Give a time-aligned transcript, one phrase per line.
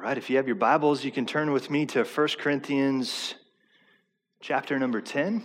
[0.00, 3.34] All right, if you have your Bibles, you can turn with me to 1 Corinthians
[4.40, 5.44] chapter number 10.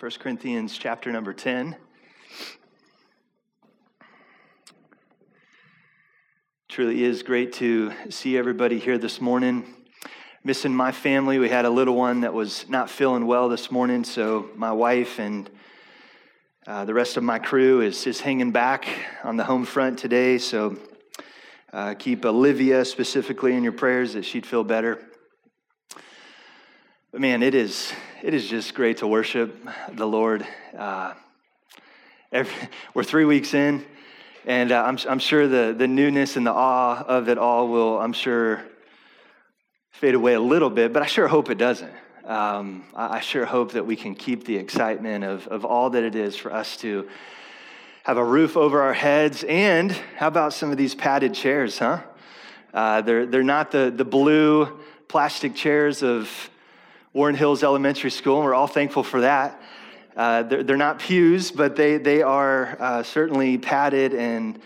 [0.00, 1.76] 1 Corinthians chapter number 10.
[6.68, 9.76] Truly is great to see everybody here this morning.
[10.42, 11.38] Missing my family.
[11.38, 15.20] We had a little one that was not feeling well this morning, so my wife
[15.20, 15.48] and
[16.66, 18.88] uh, the rest of my crew is, is hanging back
[19.22, 20.38] on the home front today.
[20.38, 20.76] So
[21.72, 25.04] uh, keep Olivia specifically in your prayers that she'd feel better.
[27.12, 29.56] But man, it is it is just great to worship
[29.92, 30.46] the Lord.
[30.76, 31.14] Uh,
[32.32, 32.54] every,
[32.94, 33.84] we're three weeks in,
[34.46, 37.98] and uh, I'm, I'm sure the, the newness and the awe of it all will,
[38.00, 38.62] I'm sure,
[39.92, 41.92] fade away a little bit, but I sure hope it doesn't.
[42.24, 46.02] Um, I, I sure hope that we can keep the excitement of, of all that
[46.02, 47.08] it is for us to
[48.06, 52.00] have a roof over our heads, and how about some of these padded chairs, huh?
[52.72, 56.30] Uh, they're, they're not the, the blue plastic chairs of
[57.12, 59.60] Warren Hills Elementary School, and we're all thankful for that.
[60.14, 64.60] Uh, they're, they're, not pews, but they, they are uh, certainly padded and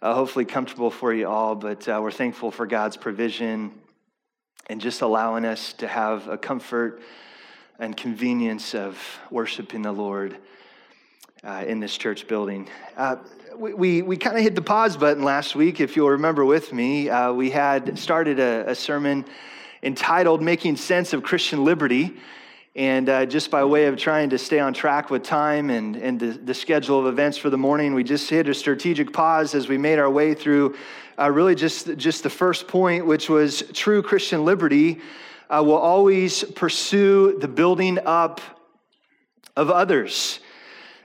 [0.00, 1.56] uh, hopefully comfortable for you all.
[1.56, 3.72] But uh, we're thankful for God's provision
[4.68, 7.02] and just allowing us to have a comfort
[7.80, 8.96] and convenience of
[9.32, 10.36] worshiping the Lord
[11.46, 12.68] uh, in this church building.
[12.96, 13.16] Uh,
[13.56, 16.72] we, we, we kind of hit the pause button last week, if you'll remember with
[16.72, 17.08] me.
[17.08, 19.24] Uh, we had started a, a, sermon
[19.82, 22.16] entitled Making Sense of Christian Liberty.
[22.74, 26.20] And uh, just by way of trying to stay on track with time and, and
[26.20, 29.68] the, the, schedule of events for the morning, we just hit a strategic pause as
[29.68, 30.76] we made our way through
[31.18, 35.00] uh, really just, just the first point, which was true Christian liberty
[35.48, 38.40] uh, will always pursue the building up
[39.56, 40.40] of others.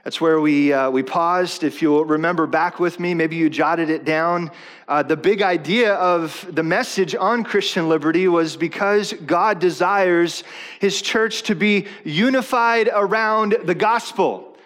[0.04, 1.62] That's where we, uh, we paused.
[1.62, 4.50] If you'll remember back with me, maybe you jotted it down.
[4.88, 10.42] Uh, the big idea of the message on Christian liberty was because God desires
[10.80, 14.56] his church to be unified around the gospel.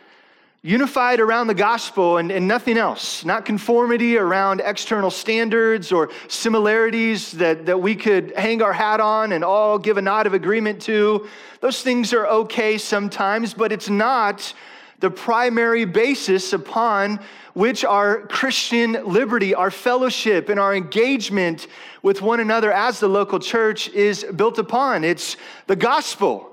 [0.63, 7.33] Unified around the gospel and, and nothing else, not conformity around external standards or similarities
[7.33, 10.81] that, that we could hang our hat on and all give a nod of agreement
[10.81, 11.29] to.
[11.61, 14.55] Those things are okay sometimes, but it's not
[15.01, 17.21] the primary basis upon
[17.55, 21.67] which our Christian liberty, our fellowship, and our engagement
[22.03, 25.05] with one another as the local church is built upon.
[25.05, 25.37] It's
[25.67, 26.51] the gospel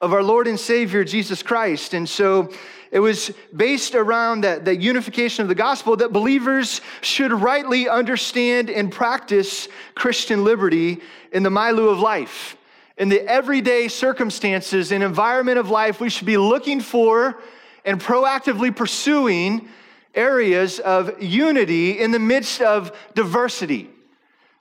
[0.00, 1.94] of our Lord and Savior Jesus Christ.
[1.94, 2.50] And so
[2.90, 8.70] it was based around that, that unification of the gospel that believers should rightly understand
[8.70, 9.66] and practice
[9.96, 11.00] Christian liberty
[11.32, 12.56] in the milieu of life.
[12.96, 17.40] In the everyday circumstances and environment of life, we should be looking for
[17.84, 19.68] and proactively pursuing
[20.14, 23.90] areas of unity in the midst of diversity.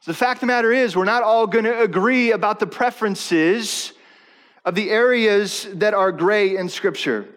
[0.02, 2.68] So the fact of the matter is, we're not all going to agree about the
[2.68, 3.94] preferences
[4.66, 7.28] of the areas that are gray in Scripture.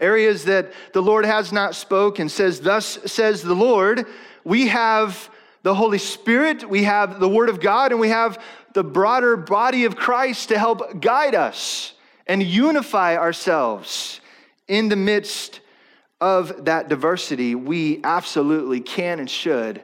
[0.00, 4.06] Areas that the Lord has not spoken, says, Thus says the Lord.
[4.44, 5.30] We have
[5.62, 8.42] the Holy Spirit, we have the Word of God, and we have
[8.72, 11.92] the broader body of Christ to help guide us
[12.26, 14.21] and unify ourselves
[14.68, 15.60] in the midst
[16.20, 19.82] of that diversity, we absolutely can and should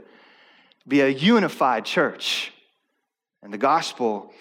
[0.86, 2.52] be a unified church.
[3.42, 4.32] And the gospel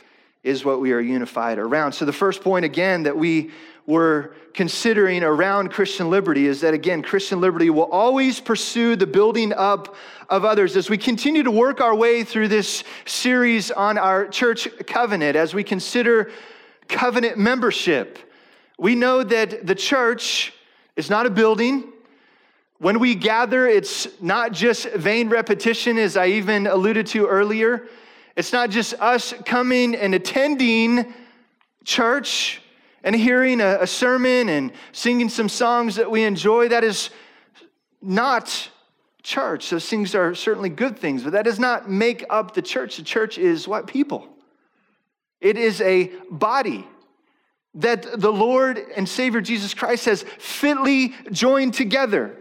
[0.43, 1.91] is what we are unified around.
[1.91, 3.51] So, the first point again that we
[3.85, 9.53] were considering around Christian liberty is that, again, Christian liberty will always pursue the building
[9.53, 9.95] up
[10.29, 10.75] of others.
[10.75, 15.53] As we continue to work our way through this series on our church covenant, as
[15.53, 16.31] we consider
[16.87, 18.19] covenant membership,
[18.77, 20.53] we know that the church
[20.95, 21.91] is not a building.
[22.79, 27.87] When we gather, it's not just vain repetition, as I even alluded to earlier.
[28.35, 31.11] It's not just us coming and attending
[31.83, 32.61] church
[33.03, 36.67] and hearing a, sermon and singing some songs that we enjoy.
[36.67, 37.09] That is
[37.99, 38.69] not
[39.23, 39.71] church.
[39.71, 42.97] Those things are certainly good things, but that does not make up the church.
[42.97, 43.87] The church is what?
[43.87, 44.27] People.
[45.41, 46.85] It is a body
[47.77, 52.35] that the Lord and Savior Jesus Christ has fitly joined together.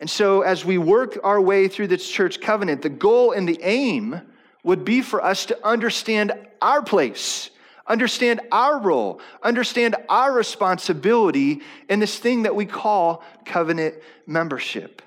[0.00, 3.60] And so, as we work our way through this church covenant, the goal and the
[3.62, 4.22] aim
[4.64, 6.32] would be for us to understand
[6.62, 7.50] our place,
[7.86, 11.60] understand our role, understand our responsibility
[11.90, 13.94] in this thing that we call covenant
[14.26, 15.02] membership.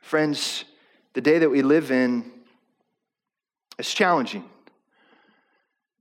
[0.00, 0.64] Friends,
[1.12, 2.30] the day that we live in
[3.78, 4.44] is challenging.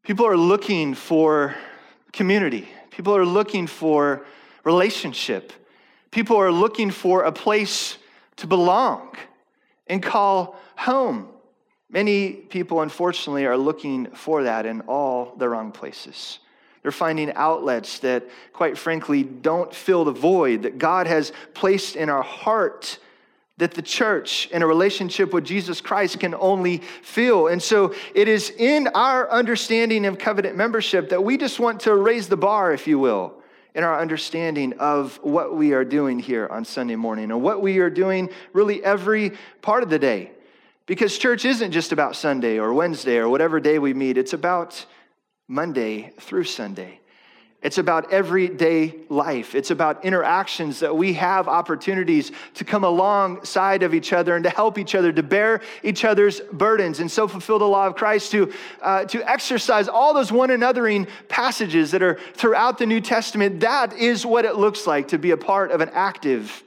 [0.06, 1.56] People are looking for
[2.14, 4.24] community, people are looking for
[4.64, 5.52] relationship,
[6.12, 7.98] people are looking for a place
[8.36, 9.16] to belong
[9.88, 11.30] and call home.
[11.90, 16.38] Many people, unfortunately, are looking for that in all the wrong places.
[16.84, 22.10] They're finding outlets that, quite frankly, don't fill the void that God has placed in
[22.10, 23.00] our heart
[23.58, 27.48] that the church in a relationship with Jesus Christ can only feel.
[27.48, 31.96] And so it is in our understanding of covenant membership that we just want to
[31.96, 33.34] raise the bar, if you will,
[33.74, 37.78] in our understanding of what we are doing here on Sunday morning and what we
[37.78, 39.32] are doing really every
[39.62, 40.32] part of the day.
[40.86, 44.86] Because church isn't just about Sunday or Wednesday or whatever day we meet, it's about
[45.48, 47.00] Monday through Sunday.
[47.66, 49.56] It's about everyday life.
[49.56, 54.52] It's about interactions that we have opportunities to come alongside of each other and to
[54.52, 58.32] help each other, to bear each other's burdens, and so fulfill the law of Christ,
[58.34, 58.54] to,
[58.84, 63.62] uh, to exercise all those one anothering passages that are throughout the New Testament.
[63.62, 66.64] That is what it looks like to be a part of an active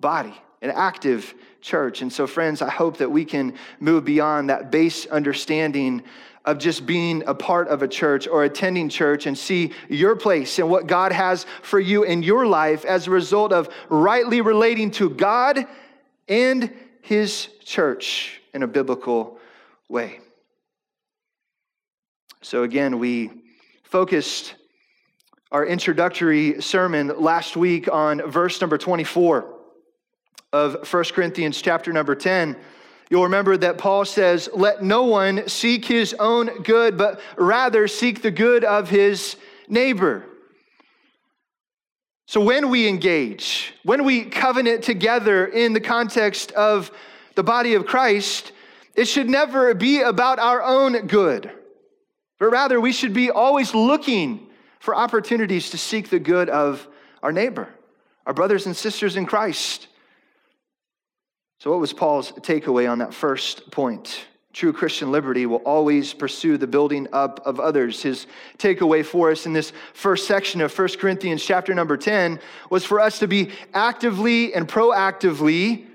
[0.00, 2.02] body, an active church.
[2.02, 6.02] And so, friends, I hope that we can move beyond that base understanding
[6.44, 10.58] of just being a part of a church or attending church and see your place
[10.58, 14.90] and what God has for you in your life as a result of rightly relating
[14.92, 15.66] to God
[16.28, 16.70] and
[17.00, 19.38] His church in a biblical
[19.88, 20.20] way.
[22.42, 23.30] So, again, we
[23.84, 24.54] focused
[25.50, 29.54] our introductory sermon last week on verse number 24
[30.52, 32.56] of 1 Corinthians chapter number 10
[33.14, 38.22] You'll remember that Paul says, Let no one seek his own good, but rather seek
[38.22, 39.36] the good of his
[39.68, 40.24] neighbor.
[42.26, 46.90] So when we engage, when we covenant together in the context of
[47.36, 48.50] the body of Christ,
[48.96, 51.52] it should never be about our own good,
[52.40, 54.48] but rather we should be always looking
[54.80, 56.88] for opportunities to seek the good of
[57.22, 57.68] our neighbor,
[58.26, 59.86] our brothers and sisters in Christ.
[61.58, 64.26] So, what was Paul's takeaway on that first point?
[64.52, 68.02] True Christian liberty will always pursue the building up of others.
[68.02, 72.38] His takeaway for us in this first section of 1 Corinthians, chapter number 10,
[72.70, 75.86] was for us to be actively and proactively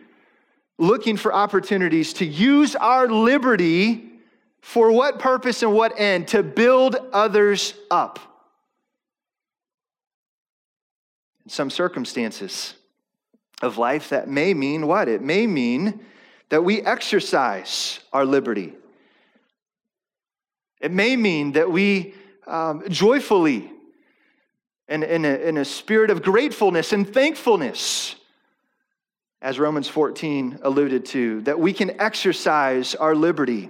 [0.77, 4.09] looking for opportunities to use our liberty
[4.61, 6.27] for what purpose and what end?
[6.29, 8.19] To build others up.
[11.45, 12.73] In some circumstances,
[13.61, 15.07] of life, that may mean what?
[15.07, 15.99] It may mean
[16.49, 18.73] that we exercise our liberty.
[20.81, 22.13] It may mean that we
[22.47, 23.71] um, joyfully,
[24.87, 28.15] and in a, in a spirit of gratefulness and thankfulness,
[29.41, 33.69] as Romans 14 alluded to, that we can exercise our liberty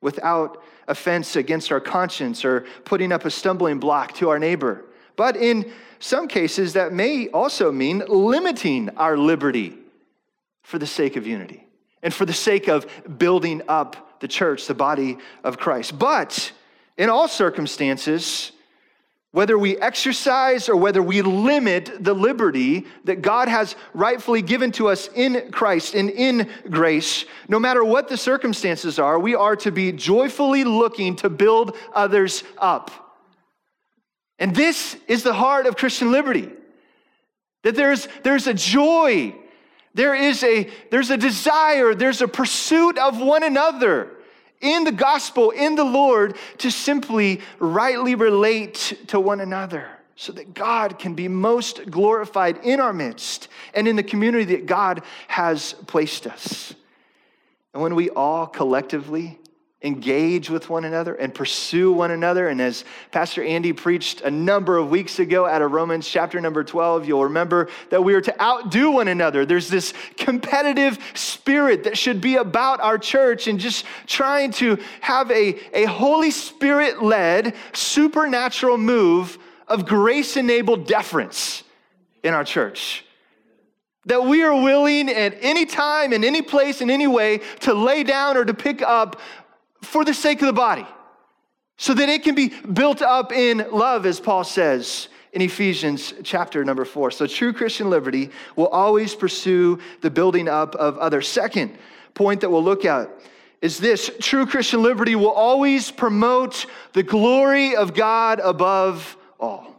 [0.00, 4.84] without offense against our conscience or putting up a stumbling block to our neighbor.
[5.18, 9.76] But in some cases, that may also mean limiting our liberty
[10.62, 11.66] for the sake of unity
[12.04, 12.86] and for the sake of
[13.18, 15.98] building up the church, the body of Christ.
[15.98, 16.52] But
[16.96, 18.52] in all circumstances,
[19.32, 24.86] whether we exercise or whether we limit the liberty that God has rightfully given to
[24.86, 29.72] us in Christ and in grace, no matter what the circumstances are, we are to
[29.72, 33.07] be joyfully looking to build others up.
[34.38, 36.48] And this is the heart of Christian liberty.
[37.62, 39.34] That there's, there's a joy,
[39.94, 44.10] there is a, there's a desire, there's a pursuit of one another
[44.60, 50.52] in the gospel, in the Lord, to simply rightly relate to one another so that
[50.52, 55.74] God can be most glorified in our midst and in the community that God has
[55.86, 56.74] placed us.
[57.72, 59.38] And when we all collectively
[59.82, 62.48] engage with one another and pursue one another.
[62.48, 66.64] And as Pastor Andy preached a number of weeks ago out of Romans chapter number
[66.64, 69.46] 12, you'll remember that we are to outdo one another.
[69.46, 75.30] There's this competitive spirit that should be about our church and just trying to have
[75.30, 81.62] a, a Holy Spirit led supernatural move of grace enabled deference
[82.24, 83.04] in our church
[84.06, 88.02] that we are willing at any time, in any place, in any way to lay
[88.02, 89.20] down or to pick up
[89.82, 90.86] for the sake of the body,
[91.76, 96.64] so that it can be built up in love, as Paul says in Ephesians chapter
[96.64, 97.10] number four.
[97.10, 101.28] So, true Christian liberty will always pursue the building up of others.
[101.28, 101.76] Second
[102.14, 103.10] point that we'll look at
[103.60, 109.76] is this true Christian liberty will always promote the glory of God above all.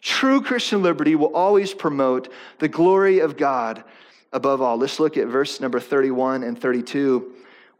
[0.00, 3.84] True Christian liberty will always promote the glory of God
[4.32, 4.76] above all.
[4.76, 7.32] Let's look at verse number 31 and 32.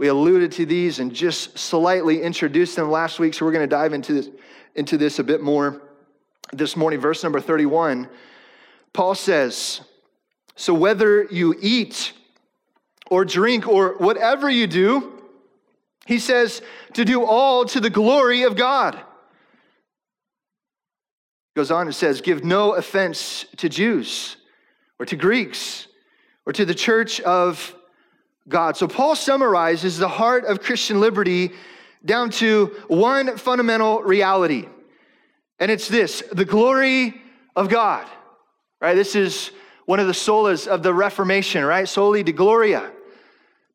[0.03, 3.69] We alluded to these and just slightly introduced them last week, so we're going to
[3.69, 4.31] dive into this,
[4.75, 5.81] into this a bit more
[6.53, 6.99] this morning.
[6.99, 8.09] Verse number 31,
[8.93, 9.81] Paul says,
[10.57, 12.15] So whether you eat
[13.13, 15.23] or drink or whatever you do,
[16.07, 16.63] He says
[16.95, 18.99] to do all to the glory of God.
[21.55, 24.37] Goes on and says, Give no offense to Jews
[24.99, 25.87] or to Greeks
[26.45, 27.77] or to the church of
[28.49, 28.77] God.
[28.77, 31.53] So Paul summarizes the heart of Christian liberty
[32.05, 34.69] down to one fundamental reality.
[35.59, 37.21] And it's this the glory
[37.55, 38.07] of God.
[38.81, 38.95] Right?
[38.95, 39.53] This is
[39.87, 41.89] one of the solas of the Reformation, right?
[41.89, 42.91] Soli Deo Gloria.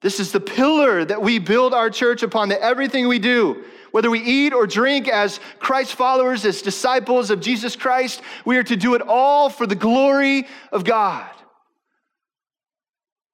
[0.02, 4.12] This is the pillar that we build our church upon, that everything we do, whether
[4.12, 8.76] we eat or drink as Christ followers, as disciples of Jesus Christ, we are to
[8.76, 11.30] do it all for the glory of God.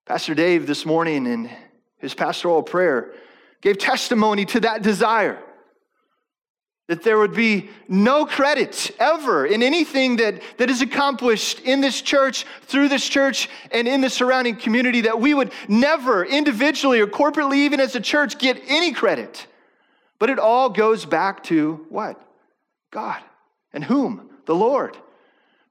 [0.05, 1.49] Pastor Dave this morning in
[1.97, 3.13] his pastoral prayer
[3.61, 5.41] gave testimony to that desire
[6.89, 12.01] that there would be no credit ever in anything that, that is accomplished in this
[12.01, 17.07] church, through this church, and in the surrounding community, that we would never individually or
[17.07, 19.47] corporately, even as a church, get any credit.
[20.19, 22.21] But it all goes back to what?
[22.91, 23.21] God.
[23.71, 24.29] And whom?
[24.45, 24.97] The Lord.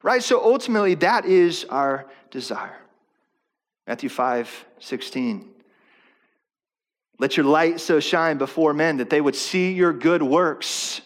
[0.02, 0.22] Right?
[0.22, 2.81] So ultimately, that is our desire.
[3.92, 5.50] Matthew 5 16.
[7.18, 11.02] Let your light so shine before men that they would see your good works.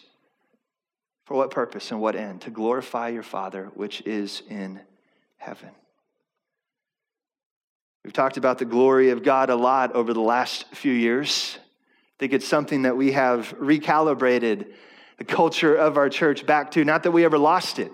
[1.25, 2.43] For what purpose and what end?
[2.43, 4.79] To glorify your Father which is in
[5.35, 5.71] heaven.
[8.05, 11.57] We've talked about the glory of God a lot over the last few years.
[11.59, 14.71] I think it's something that we have recalibrated
[15.17, 16.85] the culture of our church back to.
[16.85, 17.91] Not that we ever lost it,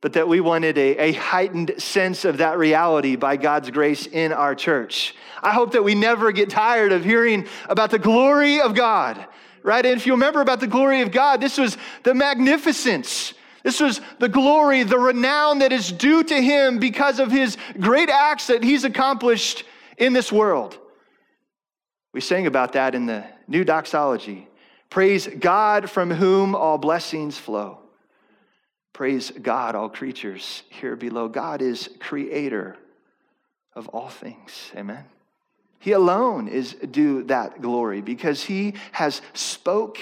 [0.00, 4.32] but that we wanted a, a, heightened sense of that reality by God's grace in
[4.32, 5.14] our church.
[5.42, 9.24] I hope that we never get tired of hearing about the glory of God,
[9.62, 9.84] right?
[9.84, 13.34] And if you remember about the glory of God, this was the magnificence.
[13.62, 18.10] This was the glory, the renown that is due to him because of his great
[18.10, 19.64] acts that he's accomplished
[19.98, 20.78] in this world.
[22.12, 24.48] We sang about that in the new doxology.
[24.88, 27.80] Praise God from whom all blessings flow.
[28.96, 31.28] Praise God, all creatures here below.
[31.28, 32.78] God is creator
[33.74, 34.72] of all things.
[34.74, 35.04] Amen.
[35.78, 39.98] He alone is due that glory because he has spoke,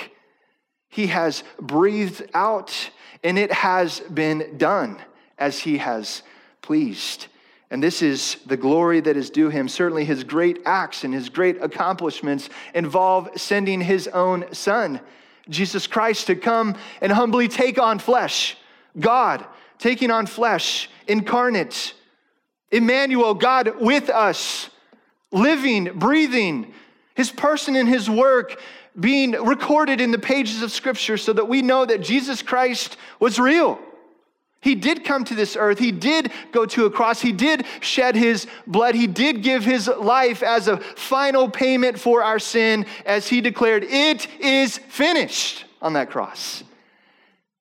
[0.89, 2.91] he has breathed out,
[3.25, 5.03] and it has been done
[5.39, 6.23] as he has
[6.63, 7.27] pleased.
[7.73, 9.67] And this is the glory that is due him.
[9.67, 15.01] Certainly, his great acts and his great accomplishments involve sending his own son,
[15.49, 18.57] Jesus Christ, to come and humbly take on flesh
[18.99, 19.45] God
[19.79, 21.95] taking on flesh, incarnate,
[22.71, 24.71] Emmanuel, God with us,
[25.31, 26.73] living, breathing,
[27.15, 28.61] his person and his work
[28.99, 33.39] being recorded in the pages of Scripture so that we know that Jesus Christ was
[33.39, 33.79] real.
[34.61, 35.79] He did come to this earth.
[35.79, 37.21] He did go to a cross.
[37.21, 38.95] He did shed his blood.
[38.95, 43.85] He did give his life as a final payment for our sin, as he declared,
[43.85, 46.65] It is finished on that cross.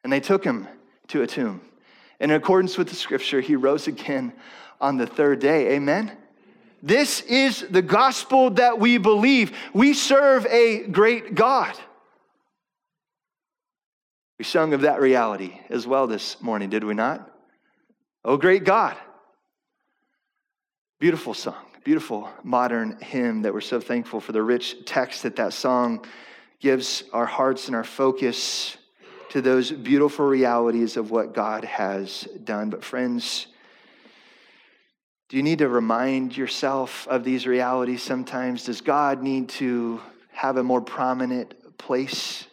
[0.06, 0.68] And they took him
[1.08, 1.62] to a tomb.
[2.20, 4.34] And in accordance with the scripture, he rose again
[4.80, 5.74] on the third day.
[5.74, 6.18] Amen?
[6.82, 9.58] This is the gospel that we believe.
[9.74, 11.76] We serve a great God.
[14.38, 17.32] We sung of that reality as well this morning, did we not?
[18.26, 18.98] Oh, great God.
[21.00, 25.54] Beautiful song, beautiful modern hymn that we're so thankful for the rich text that that
[25.54, 26.06] song
[26.60, 28.78] gives our hearts and our focus
[29.34, 32.70] to those beautiful realities of what God has done.
[32.70, 33.48] But, friends,
[35.28, 38.66] do you need to remind yourself of these realities sometimes?
[38.66, 40.00] Does God need to
[40.34, 42.46] have a more prominent place?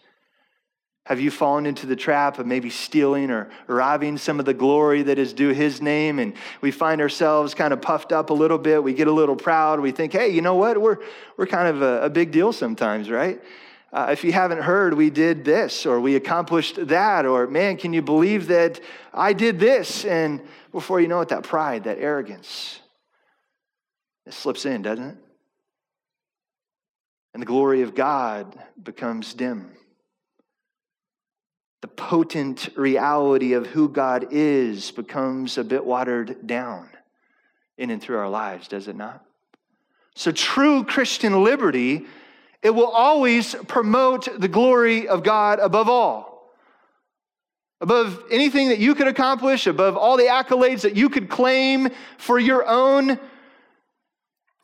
[1.04, 5.02] Have you fallen into the trap of maybe stealing or robbing some of the glory
[5.02, 6.18] that is due his name?
[6.18, 6.32] And
[6.62, 8.82] we find ourselves kind of puffed up a little bit.
[8.82, 9.80] We get a little proud.
[9.80, 10.80] We think, hey, you know what?
[10.80, 10.96] We're,
[11.36, 13.38] we're kind of a, a big deal sometimes, right?
[13.92, 17.92] Uh, if you haven't heard, we did this or we accomplished that, or man, can
[17.92, 18.80] you believe that
[19.12, 20.04] I did this?
[20.04, 22.78] And before you know it, that pride, that arrogance,
[24.26, 25.16] it slips in, doesn't it?
[27.34, 29.72] And the glory of God becomes dim.
[31.80, 36.90] The potent reality of who God is becomes a bit watered down
[37.76, 39.24] in and through our lives, does it not?
[40.14, 42.04] So, true Christian liberty
[42.62, 46.52] it will always promote the glory of God above all.
[47.80, 51.88] Above anything that you could accomplish, above all the accolades that you could claim
[52.18, 53.18] for your own.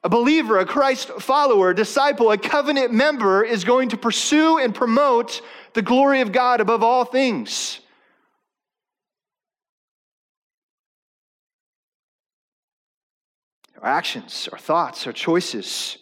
[0.04, 4.74] A believer, a Christ follower, a disciple, a covenant member is going to pursue and
[4.74, 5.40] promote
[5.72, 7.80] the glory of God above all things.
[13.80, 15.96] Our actions, our thoughts, our choices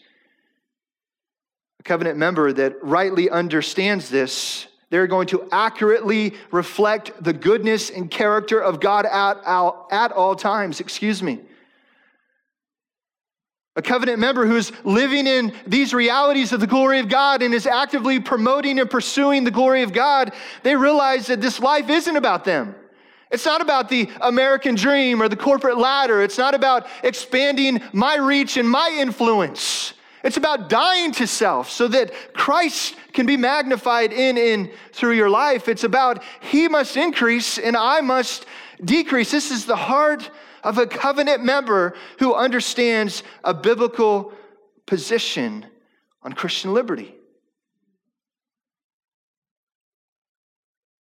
[1.85, 8.61] covenant member that rightly understands this, they're going to accurately reflect the goodness and character
[8.61, 9.39] of God at,
[9.91, 10.81] at all times.
[10.81, 11.41] Excuse me.
[13.77, 17.67] A covenant member who's living in these realities of the glory of God and is
[17.67, 22.45] actively promoting and pursuing the glory of God, they realize that this life isn't about
[22.45, 22.77] them.
[23.33, 26.23] It's not about the American dream or the corporate ladder.
[26.23, 29.95] It's not about expanding my reach and my influence.
[30.25, 35.29] It's about dying to self so that Christ can be magnified in and through your
[35.29, 35.69] life.
[35.69, 38.47] It's about He must increase and I must
[38.83, 39.31] decrease.
[39.31, 40.31] This is the heart
[40.63, 44.33] of a covenant member who understands a biblical
[44.87, 45.67] position
[46.23, 47.15] on Christian liberty.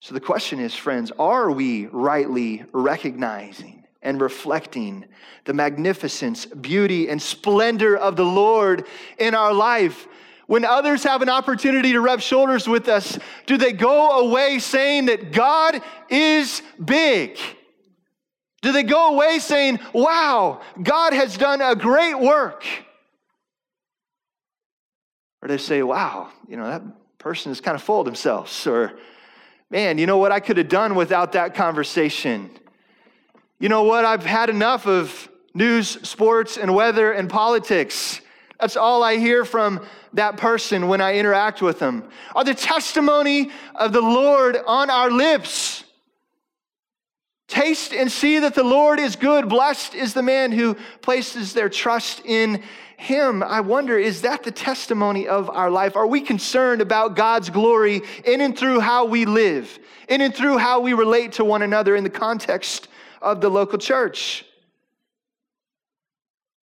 [0.00, 5.06] So the question is, friends, are we rightly recognizing and reflecting
[5.44, 8.86] the magnificence, beauty, and splendor of the Lord
[9.18, 10.06] in our life.
[10.46, 15.06] When others have an opportunity to rub shoulders with us, do they go away saying
[15.06, 17.38] that God is big?
[18.60, 22.64] Do they go away saying, wow, God has done a great work?
[25.42, 26.82] Or they say, wow, you know, that
[27.18, 28.66] person is kind of full of themselves.
[28.66, 28.92] Or,
[29.70, 32.50] man, you know what I could have done without that conversation?
[33.58, 34.04] You know what?
[34.04, 38.20] I've had enough of news, sports, and weather and politics.
[38.60, 39.84] That's all I hear from
[40.14, 42.08] that person when I interact with them.
[42.34, 45.84] Are the testimony of the Lord on our lips?
[47.46, 49.48] Taste and see that the Lord is good.
[49.48, 52.62] Blessed is the man who places their trust in
[52.96, 53.42] him.
[53.42, 55.94] I wonder, is that the testimony of our life?
[55.94, 60.58] Are we concerned about God's glory in and through how we live, in and through
[60.58, 62.88] how we relate to one another in the context
[63.24, 64.44] of the local church.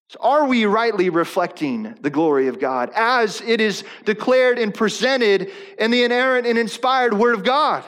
[0.10, 5.52] So are we rightly reflecting the glory of God as it is declared and presented
[5.80, 7.84] in the inerrant and inspired Word of God?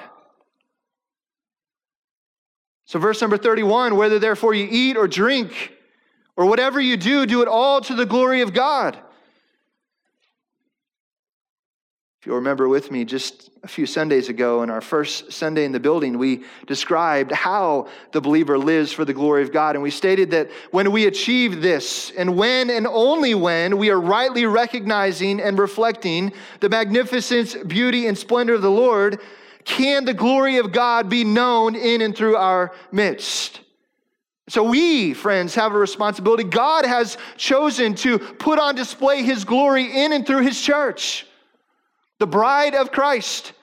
[2.86, 5.74] So, verse number 31 whether therefore you eat or drink
[6.36, 8.98] or whatever you do, do it all to the glory of God.
[12.24, 15.74] If you'll remember with me, just a few Sundays ago, in our first Sunday in
[15.74, 19.76] the building, we described how the believer lives for the glory of God.
[19.76, 24.00] And we stated that when we achieve this, and when and only when we are
[24.00, 26.32] rightly recognizing and reflecting
[26.62, 29.20] the magnificence, beauty, and splendor of the Lord,
[29.66, 33.60] can the glory of God be known in and through our midst.
[34.48, 36.46] So, we, friends, have a responsibility.
[36.46, 41.26] God has chosen to put on display his glory in and through his church
[42.20, 43.54] the bride of Christ.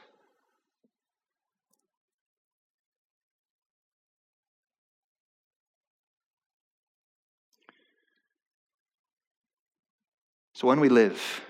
[10.61, 11.41] So when we live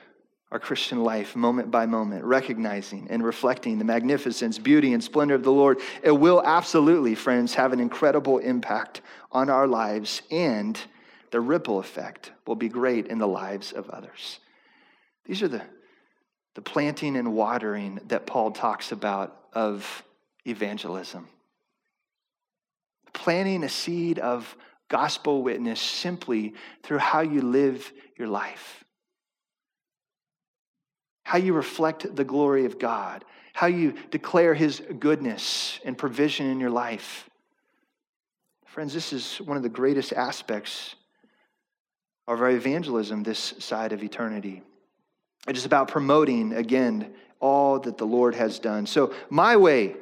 [0.53, 5.43] our Christian life moment by moment, recognizing and reflecting the magnificence, beauty, and splendor of
[5.43, 9.01] the Lord, it will absolutely, friends, have an incredible impact
[9.33, 10.81] on our lives, and
[11.33, 14.39] the ripple effect will be great in the lives of others.
[15.25, 15.63] These are the
[16.61, 20.05] the planting and watering that Paul talks about of
[20.47, 21.27] evangelism.
[23.15, 24.55] Planting a seed of
[24.89, 28.85] gospel witness simply through how you live your life,
[31.23, 36.61] how you reflect the glory of God, how you declare his goodness and provision in
[36.61, 37.31] your life.
[38.67, 40.95] Friends, this is one of the greatest aspects
[42.29, 44.63] of our evangelism this side of eternity.
[45.49, 48.87] It is about promoting, again, all that the Lord has done.
[48.87, 49.97] So, my way,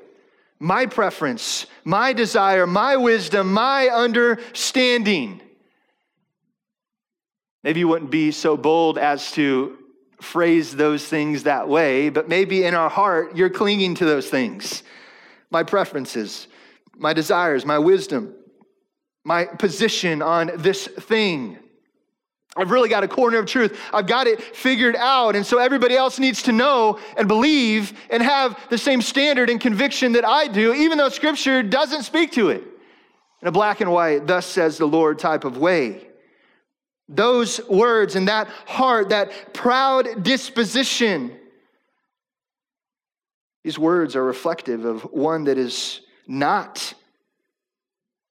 [0.59, 5.41] my preference, my desire, my wisdom, my understanding.
[7.63, 9.79] Maybe you wouldn't be so bold as to
[10.21, 14.83] phrase those things that way, but maybe in our heart, you're clinging to those things.
[15.51, 16.49] My preferences,
[16.97, 18.35] my desires, my wisdom,
[19.25, 21.59] my position on this thing.
[22.59, 23.79] I've really got a corner of truth.
[23.95, 25.37] I've got it figured out.
[25.37, 29.61] And so everybody else needs to know and believe and have the same standard and
[29.61, 32.65] conviction that I do, even though Scripture doesn't speak to it
[33.41, 36.09] in a black and white, thus says the Lord type of way.
[37.09, 41.35] Those words and that heart, that proud disposition,
[43.63, 46.93] these words are reflective of one that is not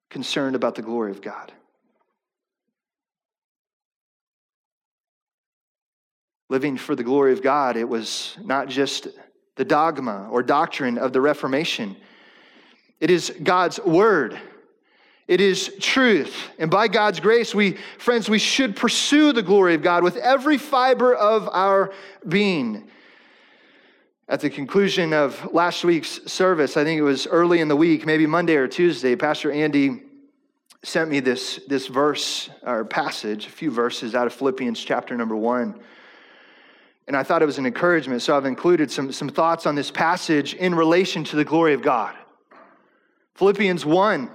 [0.10, 1.54] concerned about the glory of God.
[6.50, 7.78] Living for the glory of God.
[7.78, 9.08] It was not just
[9.56, 11.96] the dogma or doctrine of the Reformation,
[13.00, 14.40] it is God's word.
[15.28, 16.34] It is truth.
[16.58, 20.58] And by God's grace, we, friends, we should pursue the glory of God with every
[20.58, 21.92] fiber of our
[22.26, 22.90] being.
[24.30, 28.06] At the conclusion of last week's service, I think it was early in the week,
[28.06, 30.04] maybe Monday or Tuesday, Pastor Andy
[30.84, 35.36] sent me this, this verse or passage, a few verses out of Philippians chapter number
[35.36, 35.78] one.
[37.08, 39.90] And I thought it was an encouragement, so I've included some, some thoughts on this
[39.90, 42.16] passage in relation to the glory of God.
[43.36, 44.30] Philippians 1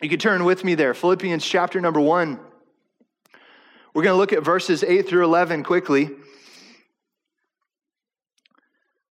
[0.00, 0.94] you could turn with me there.
[0.94, 2.38] Philippians chapter number one.
[3.92, 6.10] We're going to look at verses 8 through 11 quickly.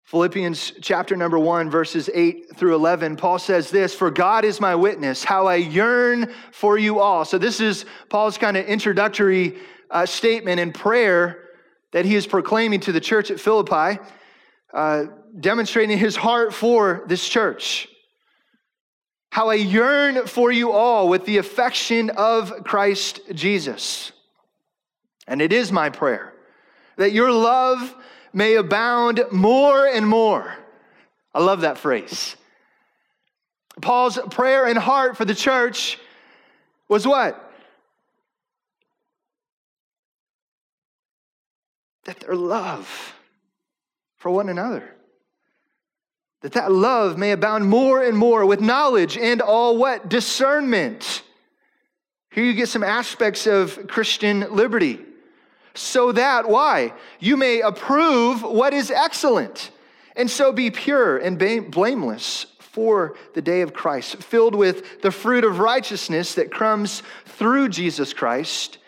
[0.05, 4.77] Philippians chapter number 1, verses 8 through 11, Paul says this For God is my
[4.77, 7.25] witness, how I yearn for you all.
[7.25, 9.59] So, this is Paul's kind of introductory
[9.91, 11.46] uh, statement and prayer
[11.97, 13.99] that he is proclaiming to the church at Philippi,
[14.75, 15.07] uh,
[15.41, 17.89] demonstrating his heart for this church
[19.31, 24.13] how I yearn for you all with the affection of Christ Jesus.
[25.27, 26.35] And it is my prayer
[26.99, 27.95] that your love
[28.31, 30.55] may abound more and more.
[31.35, 32.37] I love that phrase.
[33.81, 35.99] Paul's prayer and heart for the church
[36.91, 37.46] was what?
[42.07, 43.15] That their love
[44.17, 44.89] for one another.
[46.43, 50.09] That that love may abound more and more with knowledge and all what?
[50.09, 51.23] Discernment.
[52.31, 55.01] Here you get some aspects of christian liberty.
[55.75, 56.93] So that why?
[57.19, 59.71] You may approve what is excellent
[60.15, 61.39] and so be pure and
[61.71, 67.69] blameless for the day of christ filled with the fruit of righteousness that comes through
[67.71, 68.79] jesus christ.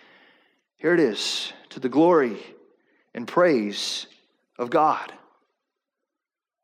[0.77, 2.39] Here it is to the glory
[3.19, 4.07] and praise
[4.59, 5.13] of god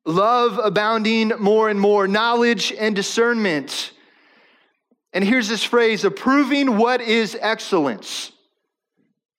[0.05, 3.93] love abounding more and more, knowledge and discernment.
[5.13, 8.33] And here's this phrase approving what is excellence.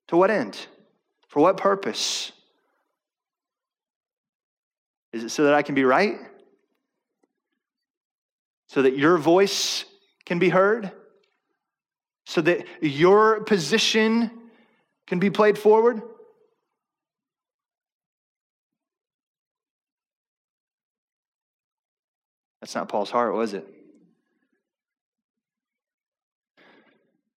[0.09, 0.57] To what end?
[1.27, 2.31] For what purpose?
[5.13, 6.19] Is it so that I can be right?
[8.67, 9.85] So that your voice
[10.25, 10.91] can be heard?
[12.25, 14.31] So that your position
[15.07, 16.01] can be played forward?
[22.65, 23.63] That's not Paul's heart, was it?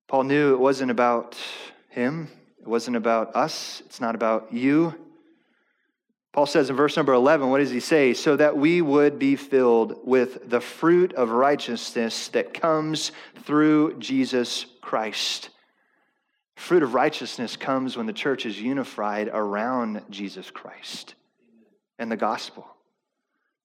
[0.06, 1.36] Paul knew it wasn't about
[1.90, 4.94] him, it wasn't about us, it's not about you.
[6.32, 8.14] Paul says in verse number 11, what does he say?
[8.14, 13.12] So that we would be filled with the fruit of righteousness that comes
[13.44, 15.50] through Jesus Christ.
[16.56, 21.16] Fruit of righteousness comes when the church is unified around Jesus Christ
[21.98, 22.66] and the gospel.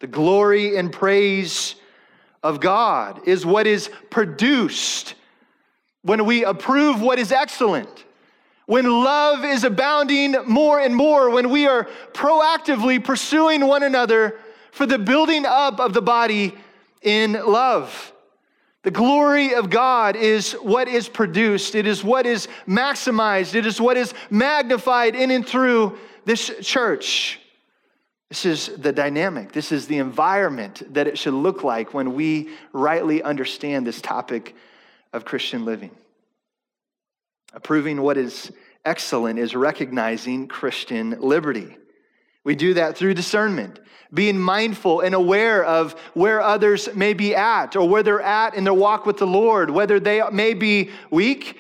[0.04, 1.76] The glory and praise
[2.44, 5.16] of God is what is produced
[6.02, 8.04] when we approve what is excellent,
[8.66, 14.38] when love is abounding more and more, when we are proactively pursuing one another
[14.74, 16.54] for the building up of the body
[17.02, 18.12] in love.
[18.82, 23.80] The glory of God is what is produced, it is what is maximized, it is
[23.80, 27.40] what is magnified in and through this church.
[28.34, 29.52] This is the dynamic.
[29.52, 34.56] This is the environment that it should look like when we rightly understand this topic
[35.14, 35.92] of Christian living.
[37.54, 38.52] Approving what is
[38.86, 41.78] excellent is recognizing Christian liberty.
[42.44, 43.80] We do that through discernment,
[44.12, 48.64] being mindful and aware of where others may be at or where they're at in
[48.64, 51.60] their walk with the Lord, whether they may be weak,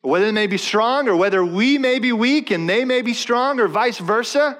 [0.00, 3.12] whether they may be strong, or whether we may be weak and they may be
[3.12, 4.58] strong, or vice versa.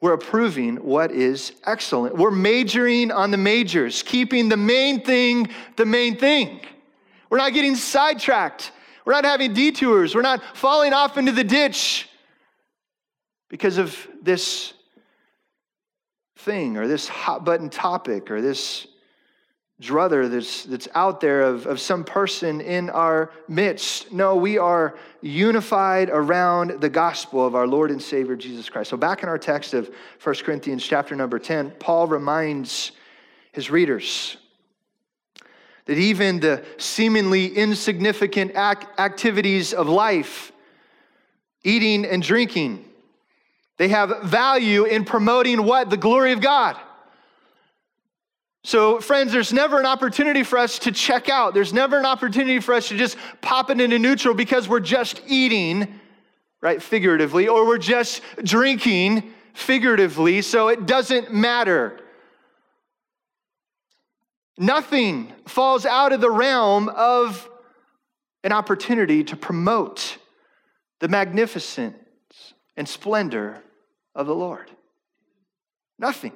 [0.00, 2.16] We're approving what is excellent.
[2.16, 6.60] We're majoring on the majors, keeping the main thing the main thing.
[7.30, 8.72] We're not getting sidetracked.
[9.04, 10.14] We're not having detours.
[10.14, 12.08] We're not falling off into the ditch
[13.48, 14.72] because of this
[16.36, 18.86] thing or this hot button topic or this
[19.80, 24.10] druther that's, that's out there of, of some person in our midst.
[24.10, 28.90] No, we are unified around the gospel of our Lord and Savior Jesus Christ.
[28.90, 29.90] So back in our text of
[30.22, 32.92] 1 Corinthians chapter number 10, Paul reminds
[33.52, 34.36] his readers
[35.84, 40.52] that even the seemingly insignificant activities of life,
[41.62, 42.84] eating and drinking,
[43.78, 45.88] they have value in promoting what?
[45.88, 46.76] The glory of God.
[48.68, 51.54] So, friends, there's never an opportunity for us to check out.
[51.54, 55.22] There's never an opportunity for us to just pop it into neutral because we're just
[55.26, 55.98] eating,
[56.60, 61.98] right, figuratively, or we're just drinking figuratively, so it doesn't matter.
[64.58, 67.48] Nothing falls out of the realm of
[68.44, 70.18] an opportunity to promote
[71.00, 71.96] the magnificence
[72.76, 73.62] and splendor
[74.14, 74.70] of the Lord.
[75.98, 76.32] Nothing.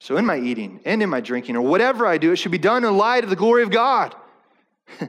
[0.00, 2.58] So, in my eating and in my drinking, or whatever I do, it should be
[2.58, 4.14] done in light of the glory of God.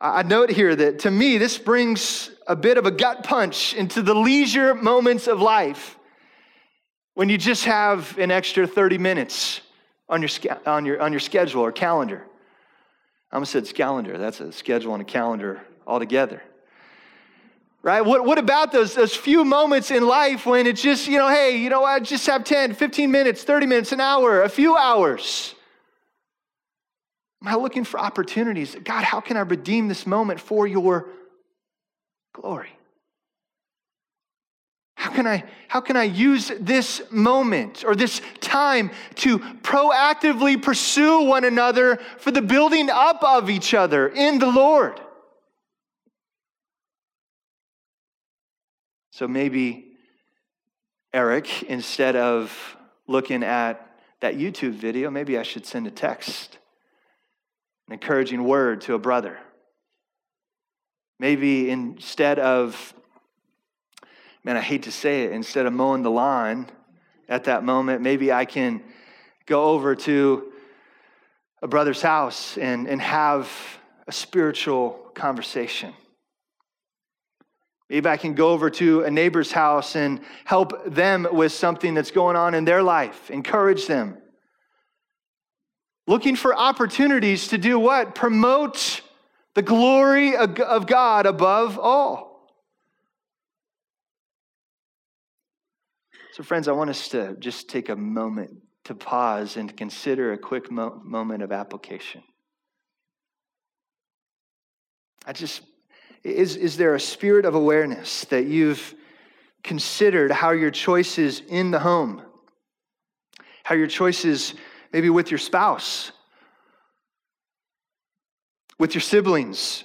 [0.00, 4.00] I note here that to me, this brings a bit of a gut punch into
[4.00, 5.98] the leisure moments of life
[7.14, 9.60] when you just have an extra 30 minutes
[10.08, 10.30] on your,
[10.64, 12.26] on your, on your schedule or calendar.
[13.30, 14.16] I almost said calendar.
[14.16, 16.42] That's a schedule and a calendar altogether.
[17.82, 18.02] Right?
[18.02, 21.56] What, what about those, those few moments in life when it's just, you know, hey,
[21.56, 25.54] you know, I just have 10, 15 minutes, 30 minutes, an hour, a few hours?
[27.42, 28.76] Am I looking for opportunities?
[28.84, 31.08] God, how can I redeem this moment for your
[32.34, 32.68] glory?
[34.96, 41.22] How can I, how can I use this moment or this time to proactively pursue
[41.22, 45.00] one another for the building up of each other in the Lord?
[49.20, 49.84] So maybe
[51.12, 53.86] Eric, instead of looking at
[54.20, 56.56] that YouTube video, maybe I should send a text,
[57.86, 59.36] an encouraging word to a brother.
[61.18, 62.94] Maybe instead of
[64.42, 66.70] man, I hate to say it, instead of mowing the lawn
[67.28, 68.82] at that moment, maybe I can
[69.44, 70.50] go over to
[71.60, 73.52] a brother's house and, and have
[74.06, 75.92] a spiritual conversation.
[77.90, 82.12] Maybe I can go over to a neighbor's house and help them with something that's
[82.12, 84.16] going on in their life, encourage them.
[86.06, 88.14] Looking for opportunities to do what?
[88.14, 89.00] Promote
[89.54, 92.30] the glory of God above all.
[96.32, 98.52] So, friends, I want us to just take a moment
[98.84, 102.22] to pause and consider a quick mo- moment of application.
[105.26, 105.62] I just,
[106.22, 108.94] is, is there a spirit of awareness that you've
[109.62, 112.22] considered how your choices in the home,
[113.64, 114.54] how your choices
[114.92, 116.12] maybe with your spouse,
[118.78, 119.84] with your siblings,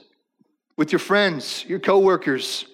[0.77, 2.65] with your friends, your coworkers,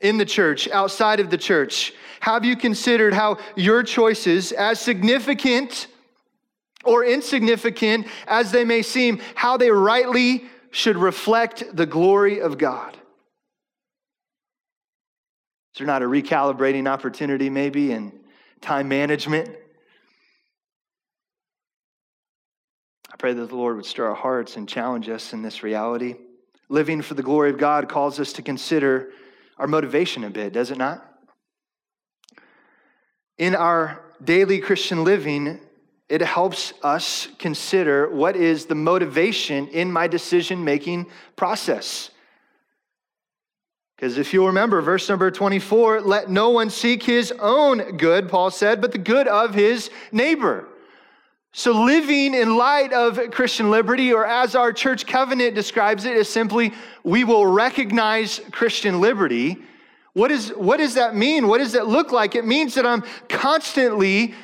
[0.00, 5.86] in the church, outside of the church, have you considered how your choices, as significant
[6.84, 10.44] or insignificant as they may seem, how they rightly
[10.74, 12.94] should reflect the glory of God?
[15.72, 18.12] Is there not a recalibrating opportunity, maybe, in
[18.60, 19.48] time management?
[23.10, 26.16] I pray that the Lord would stir our hearts and challenge us in this reality.
[26.68, 29.10] Living for the glory of God calls us to consider
[29.56, 31.14] our motivation a bit, does it not?
[33.38, 35.60] in our daily Christian living,
[36.14, 42.10] it helps us consider what is the motivation in my decision making process.
[43.96, 48.52] Because if you'll remember, verse number 24, let no one seek his own good, Paul
[48.52, 50.68] said, but the good of his neighbor.
[51.52, 56.28] So, living in light of Christian liberty, or as our church covenant describes it, is
[56.28, 56.72] simply
[57.02, 59.58] we will recognize Christian liberty
[60.14, 61.48] what, is, what does that mean?
[61.48, 62.36] What does that look like?
[62.36, 64.34] It means that I'm constantly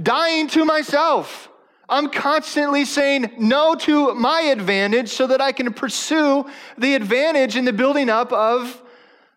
[0.00, 1.48] dying to myself.
[1.88, 6.46] I'm constantly saying no to my advantage so that I can pursue
[6.78, 8.82] the advantage in the building up of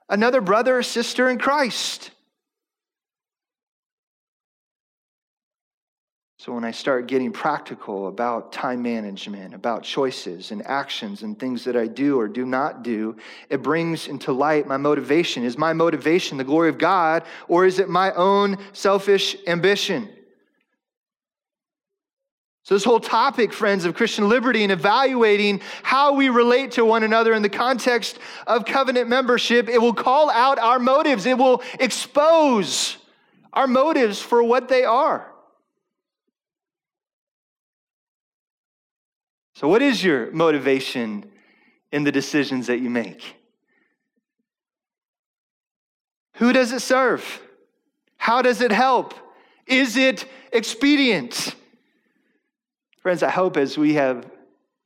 [0.09, 2.11] another brother or sister in Christ.
[6.39, 11.65] So, when I start getting practical about time management, about choices and actions and things
[11.65, 13.17] that I do or do not do,
[13.49, 15.43] it brings into light my motivation.
[15.43, 20.07] Is my motivation the glory of God, or is it my own selfish ambition?
[22.67, 27.03] So, this whole topic, friends, of Christian liberty and evaluating how we relate to one
[27.03, 31.61] another in the context of covenant membership, it will call out our motives, it will
[31.79, 32.97] expose
[33.53, 35.31] our motives for what they are.
[39.55, 41.23] So, what is your motivation
[41.93, 43.37] in the decisions that you make?
[46.33, 47.41] Who does it serve?
[48.17, 49.13] How does it help?
[49.67, 51.55] Is it expedient?
[53.07, 54.29] Friends, I hope as we have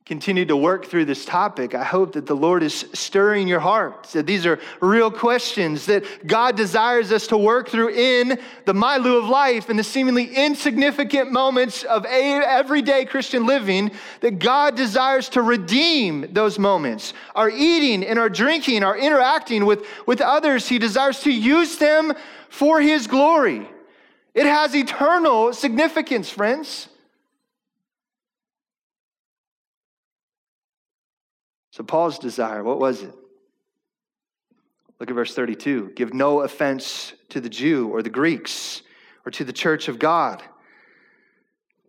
[0.06, 4.04] continued to work through this topic, I hope that the Lord is stirring your heart.
[4.12, 9.16] That these are real questions that God desires us to work through in the milieu
[9.16, 15.42] of life and the seemingly insignificant moments of everyday Christian living, that God desires to
[15.42, 17.14] redeem those moments.
[17.34, 22.12] Our eating and our drinking, our interacting with, with others, He desires to use them
[22.50, 23.68] for His glory.
[24.32, 26.86] It has eternal significance, friends.
[31.72, 33.14] So, Paul's desire, what was it?
[35.00, 35.92] Look at verse 32.
[35.96, 38.82] Give no offense to the Jew or the Greeks
[39.24, 40.42] or to the church of God.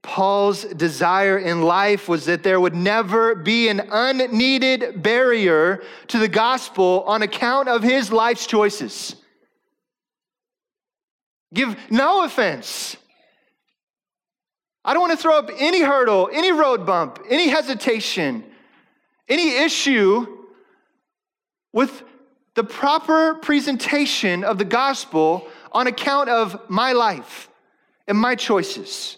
[0.02, 6.28] Paul's desire in life was that there would never be an unneeded barrier to the
[6.28, 9.16] gospel on account of his life's choices.
[11.54, 12.96] Give no offense.
[14.86, 18.44] I don't want to throw up any hurdle, any road bump, any hesitation,
[19.28, 20.28] any issue
[21.72, 22.04] with
[22.56, 27.50] the proper presentation of the gospel on account of my life
[28.08, 29.18] and my choices.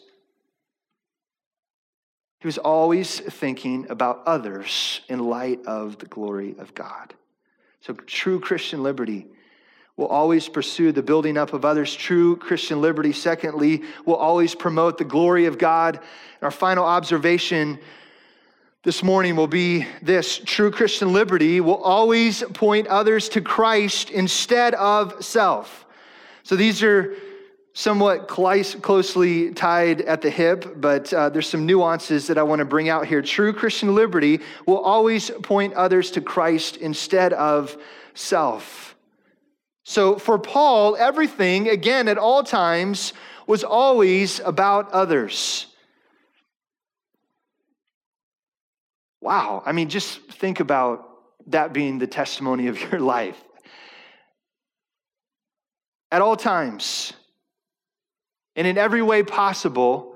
[2.39, 7.13] He was always thinking about others in light of the glory of God.
[7.81, 9.27] So, true Christian liberty
[9.97, 11.95] will always pursue the building up of others.
[11.95, 15.95] True Christian liberty, secondly, will always promote the glory of God.
[15.95, 17.79] And our final observation
[18.85, 24.75] this morning will be this true Christian liberty will always point others to Christ instead
[24.75, 25.87] of self.
[26.43, 27.15] So these are
[27.73, 32.65] somewhat closely tied at the hip, but uh, there's some nuances that I want to
[32.65, 33.23] bring out here.
[33.23, 37.75] True Christian liberty will always point others to Christ instead of
[38.13, 38.95] self.
[39.83, 43.13] So for Paul, everything, again, at all times,
[43.47, 45.65] was always about others.
[49.25, 49.63] Wow.
[49.65, 51.09] I mean, just think about
[51.47, 53.43] that being the testimony of your life.
[56.11, 57.11] At all times,
[58.55, 60.15] and in every way possible,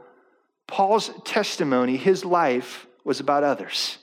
[0.67, 3.97] Paul's testimony, his life, was about others.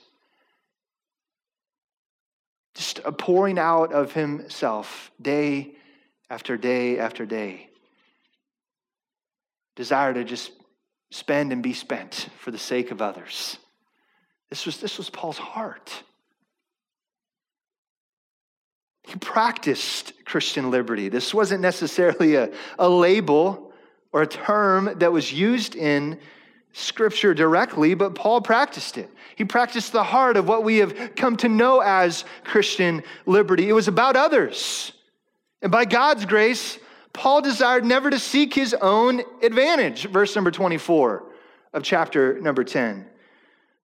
[2.75, 5.71] Just a pouring out of himself day
[6.29, 7.69] after day after day.
[9.77, 10.51] Desire to just
[11.11, 13.57] spend and be spent for the sake of others.
[14.49, 15.91] This was, this was Paul's heart.
[19.03, 21.09] He practiced Christian liberty.
[21.09, 23.71] This wasn't necessarily a, a label
[24.11, 26.19] or a term that was used in
[26.73, 29.09] Scripture directly, but Paul practiced it.
[29.35, 33.67] He practiced the heart of what we have come to know as Christian liberty.
[33.67, 34.91] It was about others.
[35.61, 36.77] And by God's grace,
[37.13, 40.07] Paul desired never to seek his own advantage.
[40.07, 41.23] Verse number 24
[41.73, 43.07] of chapter number 10.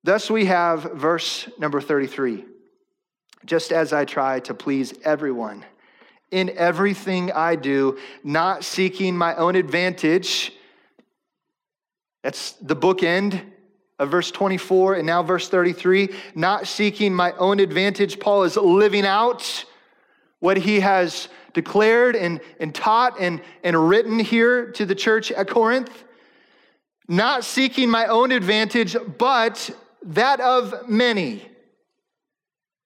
[0.04, 2.46] Thus we have verse number 33.
[3.46, 5.66] Just as I try to please everyone
[6.32, 10.52] in everything I do, not seeking my own advantage.
[12.24, 13.40] That's the bookend
[14.00, 16.10] of verse 24 and now verse 33.
[16.36, 18.20] Not seeking my own advantage.
[18.20, 19.66] Paul is living out
[20.40, 25.48] what he has declared and, and taught and, and written here to the church at
[25.48, 26.04] Corinth.
[27.08, 29.70] Not seeking my own advantage, but
[30.06, 31.48] that of many.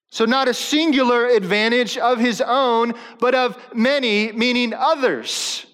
[0.10, 5.65] So, not a singular advantage of his own, but of many, meaning others.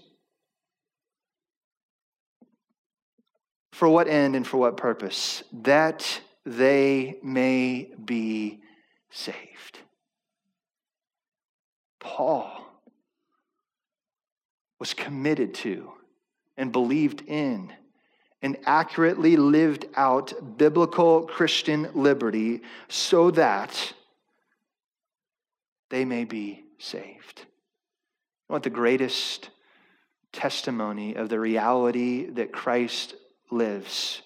[3.71, 5.43] For what end and for what purpose?
[5.51, 8.61] That they may be
[9.11, 9.79] saved.
[11.99, 12.65] Paul
[14.79, 15.91] was committed to
[16.57, 17.71] and believed in
[18.43, 23.93] and accurately lived out biblical Christian liberty so that
[25.89, 27.39] they may be saved.
[27.39, 29.49] You want the greatest
[30.33, 33.15] testimony of the reality that Christ
[33.49, 34.21] lives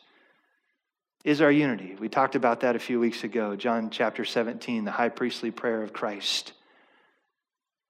[1.24, 1.96] is our unity.
[2.00, 5.84] We talked about that a few weeks ago, John chapter 17, the high priestly prayer
[5.84, 6.54] of Christ.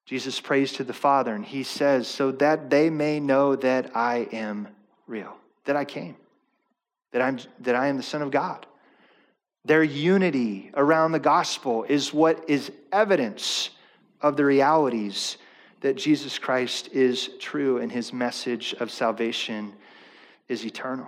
[0.06, 4.28] Jesus prays to the Father, and he says, So that they may know that I
[4.32, 4.70] am
[5.06, 5.37] real
[5.68, 6.16] that I came,
[7.12, 8.66] that, I'm, that I am the Son of God.
[9.64, 13.70] Their unity around the gospel is what is evidence
[14.22, 15.38] of the realities
[15.82, 19.74] that Jesus Christ is true and his message of salvation
[20.48, 21.08] is eternal.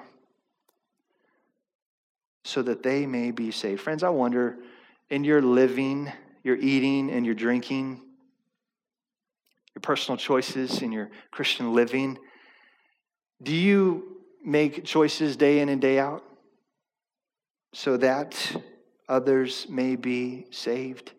[2.44, 3.82] So that they may be saved.
[3.82, 4.58] Friends, I wonder
[5.10, 6.12] in your living,
[6.44, 8.02] your eating, and your drinking,
[9.74, 12.18] your personal choices in your Christian living,
[13.42, 16.24] do you make choices day in and day out
[17.74, 18.36] so that
[19.08, 21.12] others may be saved?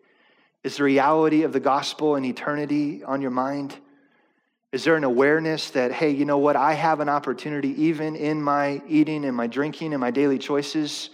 [0.63, 3.75] Is the reality of the gospel and eternity on your mind?
[4.71, 6.55] Is there an awareness that, hey, you know what?
[6.55, 11.09] I have an opportunity, even in my eating and my drinking and my daily choices,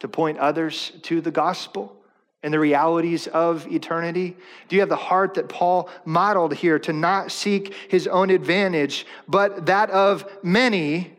[0.00, 1.96] to point others to the gospel
[2.42, 4.36] and the realities of eternity?
[4.68, 9.06] Do you have the heart that Paul modeled here to not seek his own advantage,
[9.28, 11.15] but that of many,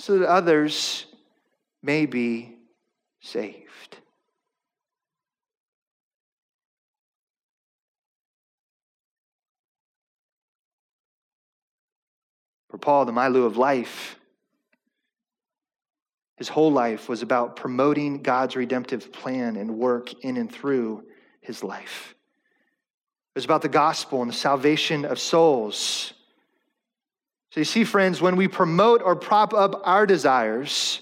[0.00, 1.04] so that others
[1.82, 2.56] may be
[3.20, 3.98] saved?
[12.70, 14.16] For Paul, the milieu of life,
[16.36, 21.04] his whole life was about promoting God's redemptive plan and work in and through
[21.42, 22.14] his life.
[23.34, 26.14] It was about the gospel and the salvation of souls.
[27.50, 31.00] So, you see, friends, when we promote or prop up our desires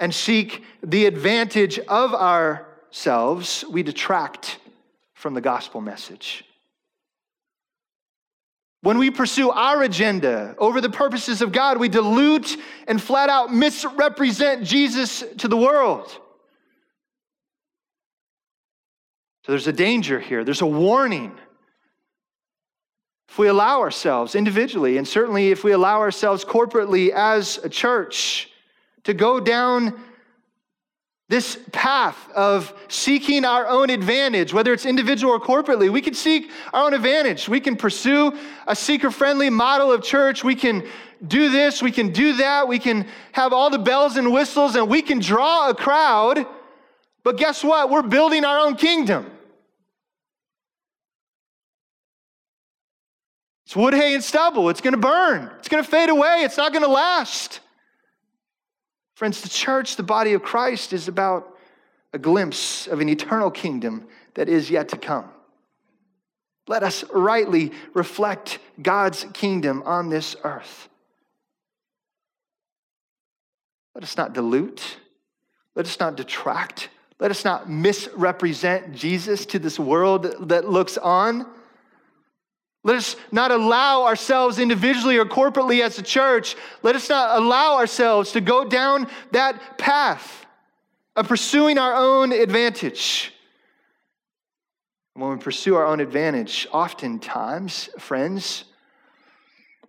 [0.00, 4.58] and seek the advantage of ourselves, we detract
[5.14, 6.44] from the gospel message.
[8.80, 12.56] When we pursue our agenda over the purposes of God, we dilute
[12.86, 16.08] and flat out misrepresent Jesus to the world.
[19.44, 21.36] So there's a danger here, there's a warning.
[23.28, 28.50] If we allow ourselves individually, and certainly if we allow ourselves corporately as a church,
[29.04, 29.98] to go down
[31.28, 36.50] this path of seeking our own advantage, whether it's individual or corporately, we can seek
[36.72, 37.48] our own advantage.
[37.48, 38.32] We can pursue
[38.66, 40.42] a seeker friendly model of church.
[40.42, 40.86] We can
[41.26, 44.88] do this, we can do that, we can have all the bells and whistles, and
[44.88, 46.46] we can draw a crowd.
[47.24, 47.90] But guess what?
[47.90, 49.30] We're building our own kingdom.
[53.68, 54.70] It's wood, hay, and stubble.
[54.70, 57.60] It's going to burn, it's going to fade away, it's not going to last.
[59.14, 61.54] Friends, the church, the body of Christ, is about
[62.14, 65.28] a glimpse of an eternal kingdom that is yet to come.
[66.66, 70.88] Let us rightly reflect God's kingdom on this earth.
[73.94, 74.96] Let us not dilute.
[75.74, 76.88] Let us not detract.
[77.20, 81.44] Let us not misrepresent Jesus to this world that looks on.
[82.84, 87.76] Let us not allow ourselves individually or corporately as a church, let us not allow
[87.76, 90.46] ourselves to go down that path
[91.16, 93.32] of pursuing our own advantage.
[95.14, 98.64] When we pursue our own advantage, oftentimes, friends,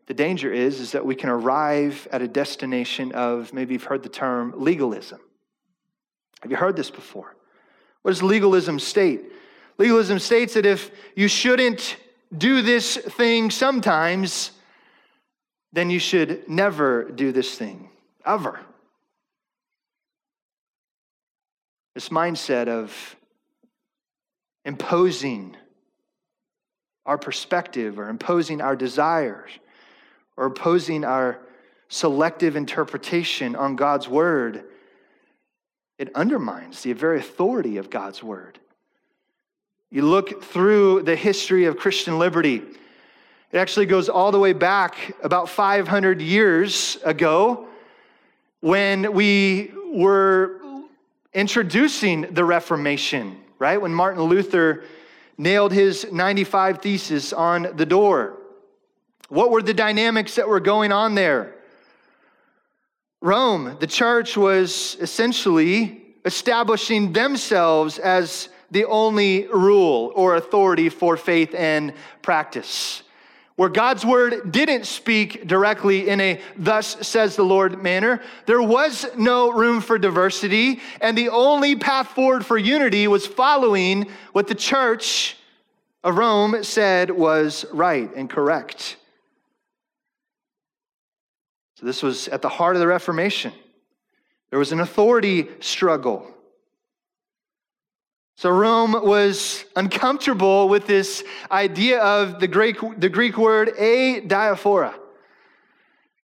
[0.07, 4.01] the danger is, is that we can arrive at a destination of maybe you've heard
[4.01, 5.19] the term legalism.
[6.41, 7.35] Have you heard this before?
[8.01, 9.21] What does legalism state?
[9.77, 11.95] Legalism states that if you shouldn't
[12.35, 14.51] do this thing sometimes,
[15.73, 17.89] then you should never do this thing,
[18.25, 18.59] ever.
[21.95, 23.15] This mindset of
[24.65, 25.55] imposing
[27.05, 29.49] our perspective or imposing our desires
[30.37, 31.39] or imposing our
[31.89, 34.63] selective interpretation on God's word,
[35.97, 38.59] it undermines the very authority of God's word.
[39.91, 42.61] You look through the history of Christian liberty,
[43.51, 47.67] it actually goes all the way back about 500 years ago
[48.59, 50.61] when we were
[51.33, 53.81] introducing the Reformation, right?
[53.81, 54.83] When Martin Luther
[55.39, 58.37] nailed his 95 Thesis on the door.
[59.29, 61.55] What were the dynamics that were going on there?
[63.21, 71.53] Rome, the church was essentially establishing themselves as the only rule or authority for faith
[71.55, 73.03] and practice.
[73.55, 79.05] Where God's word didn't speak directly in a thus says the Lord manner, there was
[79.17, 84.55] no room for diversity, and the only path forward for unity was following what the
[84.55, 85.35] church
[86.05, 88.95] of Rome said was right and correct.
[91.75, 93.51] So, this was at the heart of the Reformation.
[94.49, 96.29] There was an authority struggle.
[98.39, 104.93] So Rome was uncomfortable with this idea of the Greek, the Greek word adiaphora.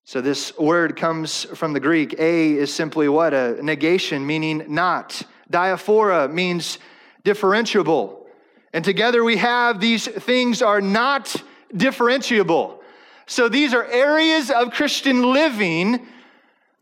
[0.03, 2.19] So this word comes from the Greek.
[2.19, 3.33] A is simply what?
[3.33, 5.21] A negation, meaning not.
[5.49, 6.79] Diaphora means
[7.23, 8.25] differentiable.
[8.73, 11.41] And together we have these things are not
[11.73, 12.79] differentiable.
[13.25, 16.05] So these are areas of Christian living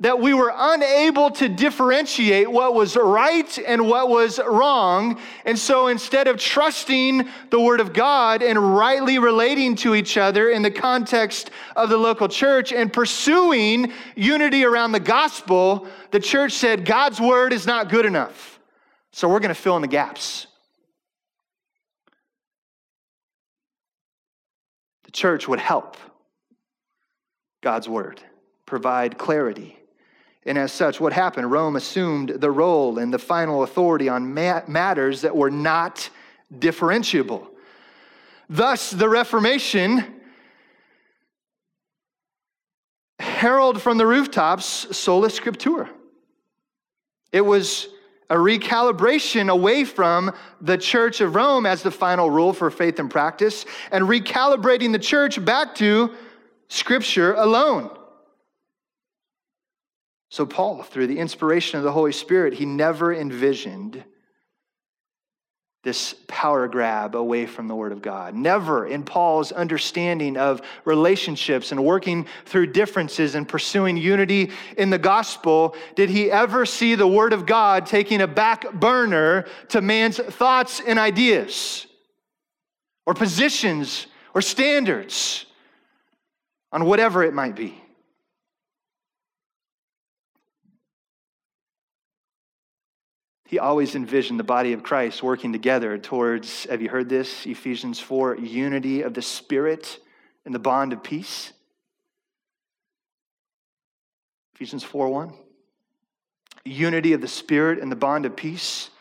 [0.02, 5.20] that we were unable to differentiate what was right and what was wrong.
[5.44, 10.50] And so instead of trusting the Word of God and rightly relating to each other
[10.52, 16.54] in the context of the local church and pursuing unity around the gospel, the church
[16.54, 18.60] said God's Word is not good enough.
[19.12, 20.48] So we're going to fill in the gaps.
[25.04, 25.98] The church would help
[27.62, 28.22] God's Word,
[28.66, 29.79] provide clarity
[30.50, 31.52] And as such, what happened?
[31.52, 36.10] Rome assumed the role and the final authority on matters that were not
[36.52, 37.46] differentiable.
[38.50, 40.04] Thus, the Reformation
[43.20, 45.88] herald from the rooftops sola scriptura.
[47.32, 47.88] It was
[48.32, 53.12] a recalibration away from the Church of Rome as the final rule for faith and
[53.12, 56.12] practice, and recalibrating the church back to
[56.70, 57.96] Scripture alone.
[60.30, 64.04] So, Paul, through the inspiration of the Holy Spirit, he never envisioned
[65.84, 68.36] this power grab away from the Word of God.
[68.36, 74.98] Never in Paul's understanding of relationships and working through differences and pursuing unity in the
[74.98, 80.18] gospel did he ever see the Word of God taking a back burner to man's
[80.18, 81.88] thoughts and ideas
[83.06, 84.06] or positions
[84.36, 85.46] or standards
[86.74, 87.82] on whatever it might be.
[93.50, 97.48] He always envisioned the body of Christ working together towards, have you heard this?
[97.48, 99.98] Ephesians 4 unity of the Spirit
[100.46, 101.52] and the bond of peace.
[104.54, 105.34] Ephesians 4 1.
[106.64, 108.92] Unity of the Spirit and the bond of peace.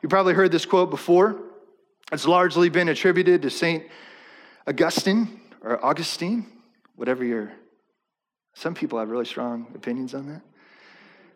[0.00, 1.36] You probably heard this quote before.
[2.10, 3.84] It's largely been attributed to St.
[4.66, 6.46] Augustine or Augustine,
[6.96, 7.52] whatever your.
[8.54, 10.40] Some people have really strong opinions on that.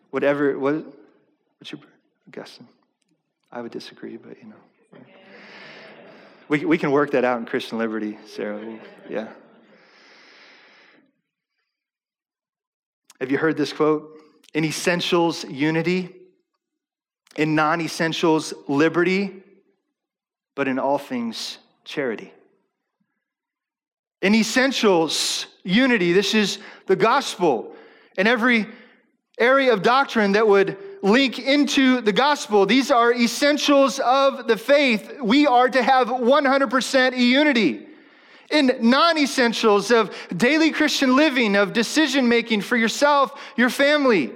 [0.09, 0.83] Whatever, what,
[1.59, 1.81] what's your.
[2.27, 2.67] Augustine.
[3.51, 5.01] I would disagree, but you know.
[6.49, 8.79] We, we can work that out in Christian liberty, Sarah.
[9.09, 9.27] Yeah.
[13.19, 14.17] Have you heard this quote?
[14.53, 16.15] In essentials, unity.
[17.35, 19.43] In non essentials, liberty.
[20.55, 22.33] But in all things, charity.
[24.21, 26.13] In essentials, unity.
[26.13, 27.75] This is the gospel.
[28.17, 28.67] In every
[29.37, 32.65] area of doctrine that would link into the gospel.
[32.65, 35.19] These are essentials of the faith.
[35.21, 37.85] We are to have 100% unity.
[38.49, 44.31] In non essentials of daily Christian living, of decision making for yourself, your family,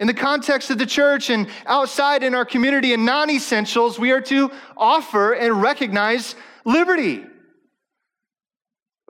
[0.00, 4.10] in the context of the church and outside in our community, in non essentials, we
[4.10, 6.34] are to offer and recognize
[6.64, 7.24] liberty.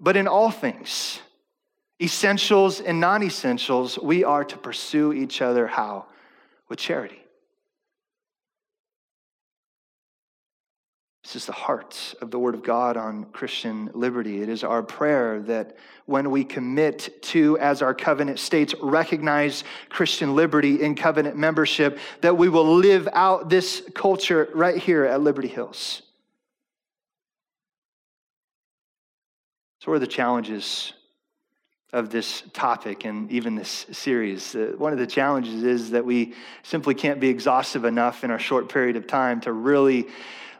[0.00, 1.20] But in all things,
[2.02, 6.06] essentials and non essentials, we are to pursue each other how?
[6.72, 7.18] With charity.
[11.22, 14.40] This is the heart of the Word of God on Christian liberty.
[14.40, 20.34] It is our prayer that when we commit to, as our covenant states, recognize Christian
[20.34, 25.48] liberty in covenant membership, that we will live out this culture right here at Liberty
[25.48, 26.00] Hills.
[29.80, 30.94] So, what are the challenges
[31.92, 34.54] of this topic and even this series.
[34.54, 38.38] Uh, one of the challenges is that we simply can't be exhaustive enough in our
[38.38, 40.06] short period of time to really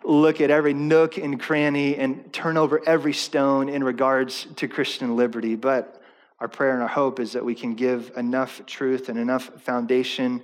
[0.05, 5.17] look at every nook and cranny and turn over every stone in regards to Christian
[5.17, 5.55] liberty.
[5.55, 6.03] But
[6.39, 10.43] our prayer and our hope is that we can give enough truth and enough foundation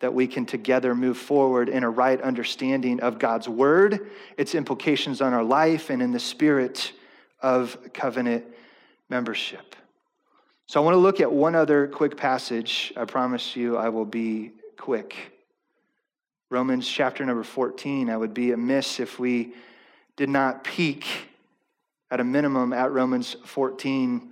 [0.00, 5.22] that we can together move forward in a right understanding of God's word, its implications
[5.22, 6.92] on our life, and in the spirit
[7.40, 8.44] of covenant
[9.08, 9.74] membership.
[10.68, 12.92] So I want to look at one other quick passage.
[12.96, 15.14] I promise you I will be quick.
[16.50, 18.10] Romans chapter number 14.
[18.10, 19.54] I would be amiss if we
[20.16, 21.06] did not peek
[22.10, 24.28] at a minimum at Romans 14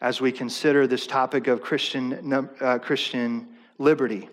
[0.00, 3.46] as we consider this topic of Christian, uh, Christian
[3.78, 4.28] liberty.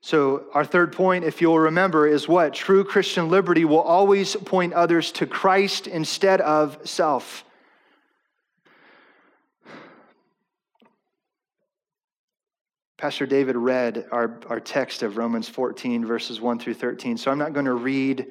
[0.00, 2.54] So, our third point, if you'll remember, is what?
[2.54, 7.44] True Christian liberty will always point others to Christ instead of self.
[13.04, 17.18] Pastor David read our, our text of Romans 14, verses 1 through 13.
[17.18, 18.28] So I'm not going to read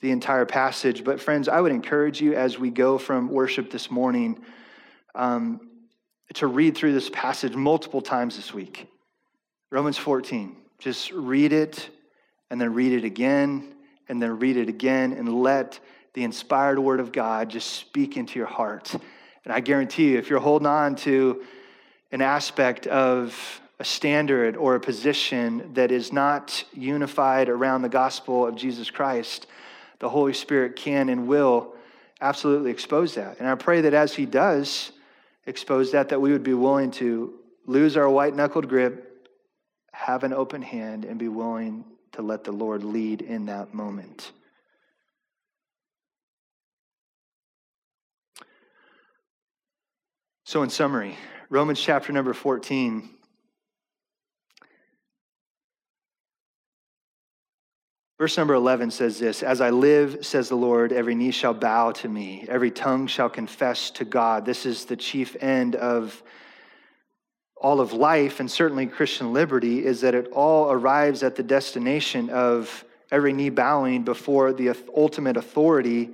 [0.00, 3.88] the entire passage, but friends, I would encourage you as we go from worship this
[3.88, 4.40] morning
[5.14, 5.60] um,
[6.34, 8.88] to read through this passage multiple times this week.
[9.70, 10.56] Romans 14.
[10.80, 11.88] Just read it
[12.50, 13.76] and then read it again
[14.08, 15.78] and then read it again and let
[16.14, 18.92] the inspired word of God just speak into your heart.
[19.44, 21.44] And I guarantee you, if you're holding on to
[22.10, 28.46] an aspect of a standard or a position that is not unified around the gospel
[28.46, 29.46] of Jesus Christ,
[29.98, 31.74] the Holy Spirit can and will
[32.20, 33.38] absolutely expose that.
[33.38, 34.92] And I pray that as He does
[35.46, 37.34] expose that, that we would be willing to
[37.66, 39.28] lose our white knuckled grip,
[39.92, 44.32] have an open hand, and be willing to let the Lord lead in that moment.
[50.44, 51.16] So, in summary,
[51.50, 53.10] Romans chapter number 14
[58.18, 61.92] Verse number 11 says this As I live, says the Lord, every knee shall bow
[61.92, 64.46] to me, every tongue shall confess to God.
[64.46, 66.22] This is the chief end of
[67.56, 72.30] all of life, and certainly Christian liberty, is that it all arrives at the destination
[72.30, 76.10] of every knee bowing before the ultimate authority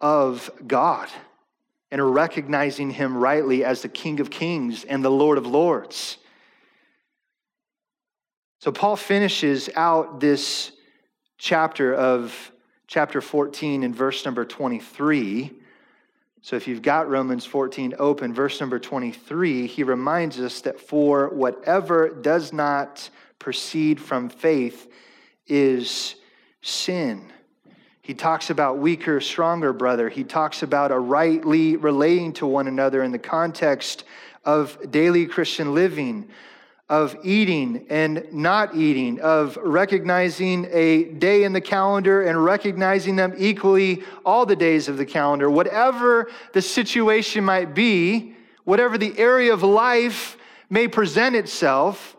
[0.00, 1.08] of God
[1.90, 6.18] and recognizing him rightly as the King of Kings and the Lord of Lords.
[8.60, 10.72] So Paul finishes out this
[11.38, 12.52] chapter of
[12.86, 15.52] chapter 14 and verse number 23.
[16.42, 21.28] So if you've got Romans 14 open, verse number 23, he reminds us that for
[21.30, 24.90] whatever does not proceed from faith
[25.48, 26.14] is
[26.62, 27.32] sin.
[28.00, 30.08] He talks about weaker, stronger brother.
[30.08, 34.04] He talks about a rightly relating to one another in the context
[34.44, 36.28] of daily Christian living,
[36.88, 43.34] of eating and not eating, of recognizing a day in the calendar and recognizing them
[43.36, 45.50] equally all the days of the calendar.
[45.50, 48.34] Whatever the situation might be,
[48.64, 50.36] whatever the area of life
[50.70, 52.16] may present itself,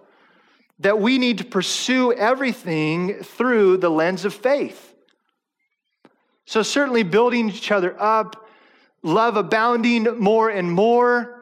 [0.79, 4.93] that we need to pursue everything through the lens of faith.
[6.45, 8.47] So, certainly building each other up,
[9.01, 11.41] love abounding more and more,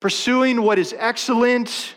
[0.00, 1.94] pursuing what is excellent,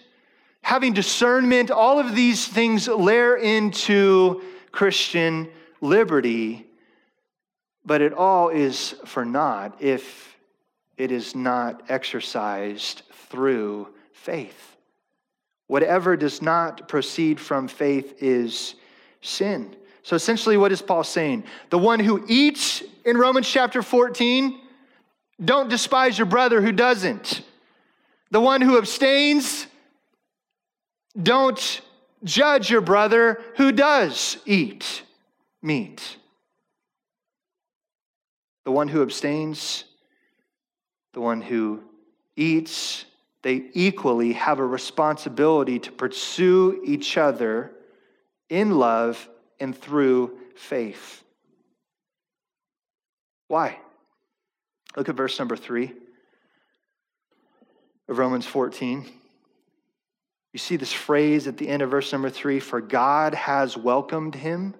[0.64, 4.41] having discernment, all of these things layer into
[4.72, 5.49] Christian
[5.82, 6.66] liberty,
[7.86, 10.36] but it all is for naught if
[10.97, 14.78] it is not exercised through faith.
[15.68, 18.76] Whatever does not proceed from faith is
[19.22, 19.76] sin.
[20.01, 21.43] So essentially, what is Paul saying?
[21.72, 24.59] The one who eats in Romans chapter 14,
[25.43, 27.41] don't despise your brother who doesn't.
[28.32, 29.68] The one who abstains,
[31.22, 31.82] don't
[32.24, 35.03] judge your brother who does eat
[35.61, 36.18] meat.
[38.66, 39.84] The one who abstains,
[41.14, 41.84] the one who
[42.36, 43.05] eats,
[43.41, 47.72] they equally have a responsibility to pursue each other
[48.49, 49.28] in love
[49.59, 51.24] and through faith.
[53.49, 53.78] Why?
[54.95, 55.93] Look at verse number three
[58.07, 59.05] of Romans 14.
[60.54, 64.36] You see this phrase at the end of verse number three for God has welcomed
[64.36, 64.76] him.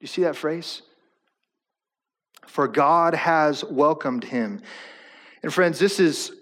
[0.00, 0.82] You see that phrase?
[2.46, 4.60] For God has welcomed him.
[5.42, 6.32] And friends, this is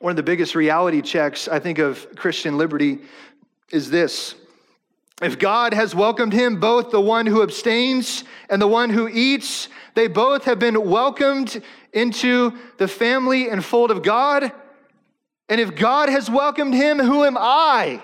[0.00, 2.98] one of the biggest reality checks I think of Christian liberty
[3.70, 4.34] is this
[5.22, 9.68] if God has welcomed him, both the one who abstains and the one who eats,
[9.94, 14.50] they both have been welcomed into the family and fold of God.
[15.48, 18.02] And if God has welcomed him, who am I?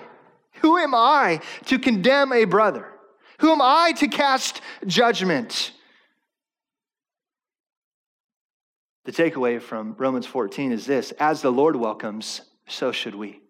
[0.61, 2.87] Who am I to condemn a brother?
[3.39, 5.71] Who am I to cast judgment?
[9.05, 13.41] The takeaway from Romans 14 is this as the Lord welcomes, so should we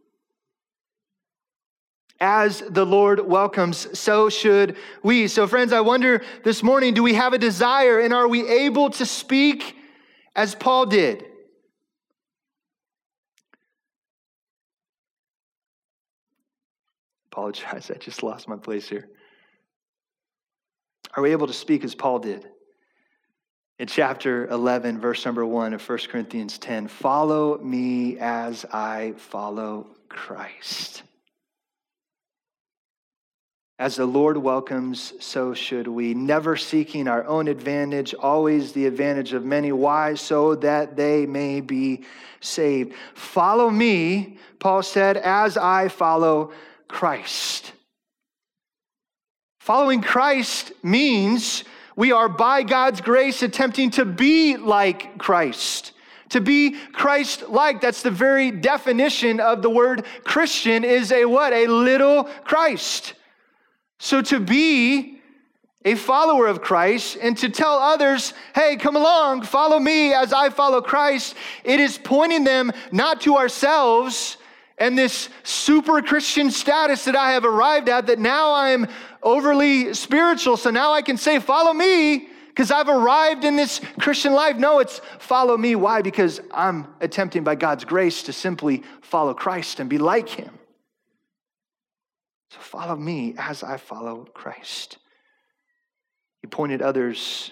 [2.20, 5.28] as the Lord welcomes, so should we.
[5.28, 8.90] So, friends, I wonder this morning do we have a desire and are we able
[8.92, 9.76] to speak
[10.36, 11.26] as Paul did?
[17.32, 19.08] Apologize, I just lost my place here.
[21.16, 22.48] Are we able to speak as Paul did?
[23.80, 29.88] In chapter 11, verse number 1 of 1 Corinthians 10, follow me as I follow
[30.10, 31.04] Christ.
[33.80, 36.14] As the Lord welcomes, so should we.
[36.14, 39.72] Never seeking our own advantage, always the advantage of many.
[39.72, 40.16] Why?
[40.16, 42.04] So that they may be
[42.42, 42.94] saved.
[43.14, 46.52] Follow me, Paul said, as I follow
[46.90, 47.72] Christ.
[49.62, 51.64] Following Christ means
[51.96, 55.94] we are by God's grace attempting to be like Christ.
[56.30, 57.80] To be Christ like.
[57.80, 61.54] That's the very definition of the word Christian is a what?
[61.54, 63.14] A little Christ.
[64.00, 65.20] So to be
[65.86, 70.50] a follower of Christ and to tell others, hey, come along, follow me as I
[70.50, 74.38] follow Christ, it is pointing them not to ourselves
[74.80, 78.88] and this super Christian status that I have arrived at, that now I'm
[79.22, 84.34] overly spiritual, so now I can say, follow me because I've arrived in this Christian
[84.34, 84.58] life.
[84.58, 85.76] No, it's follow me.
[85.76, 86.02] Why?
[86.02, 90.58] Because I'm attempting by God's grace to simply follow Christ and be like him.
[92.52, 94.98] So follow me as I follow Christ.
[96.42, 97.52] He pointed others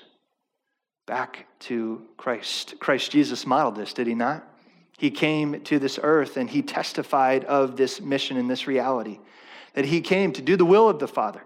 [1.05, 2.75] back to Christ.
[2.79, 4.45] Christ Jesus modeled this, did he not?
[4.97, 9.19] He came to this earth and he testified of this mission and this reality
[9.73, 11.43] that he came to do the will of the Father.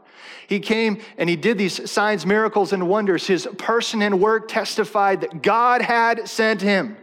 [0.48, 3.28] He came and he did these signs, miracles, and wonders.
[3.28, 6.96] His person and work testified that God had sent him.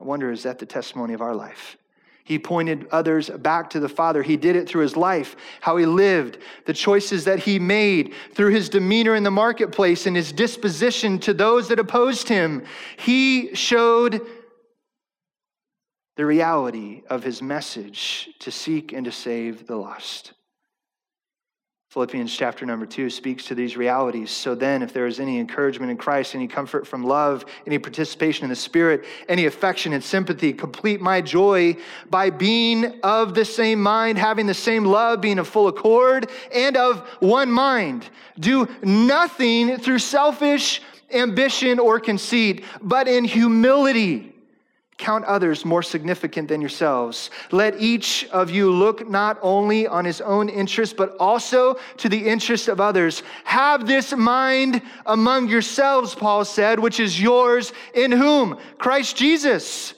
[0.00, 1.76] I wonder, is that the testimony of our life?
[2.24, 4.22] He pointed others back to the Father.
[4.22, 8.52] He did it through his life, how he lived, the choices that he made, through
[8.52, 12.64] his demeanor in the marketplace and his disposition to those that opposed him.
[12.96, 14.26] He showed
[16.16, 20.32] the reality of his message to seek and to save the lost.
[21.92, 24.30] Philippians chapter number two speaks to these realities.
[24.30, 28.44] So then, if there is any encouragement in Christ, any comfort from love, any participation
[28.44, 31.76] in the Spirit, any affection and sympathy, complete my joy
[32.08, 36.78] by being of the same mind, having the same love, being of full accord, and
[36.78, 38.08] of one mind.
[38.40, 40.80] Do nothing through selfish
[41.12, 44.31] ambition or conceit, but in humility
[45.02, 47.30] Count others more significant than yourselves.
[47.50, 52.28] Let each of you look not only on his own interest, but also to the
[52.28, 53.24] interest of others.
[53.42, 58.56] Have this mind among yourselves, Paul said, which is yours in whom?
[58.78, 59.94] Christ Jesus,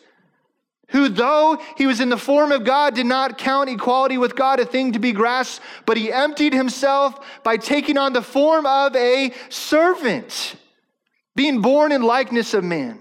[0.88, 4.58] who, though he was in the form of God, did not count equality with God
[4.58, 8.96] a thing to be grasped, but he emptied himself by taking on the form of
[8.96, 10.56] a servant,
[11.36, 13.00] being born in likeness of man.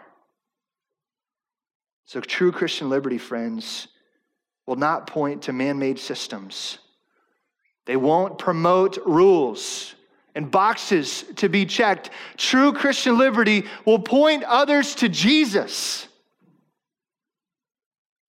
[2.11, 3.87] So, true Christian liberty, friends,
[4.65, 6.77] will not point to man made systems.
[7.85, 9.95] They won't promote rules
[10.35, 12.09] and boxes to be checked.
[12.35, 16.05] True Christian liberty will point others to Jesus.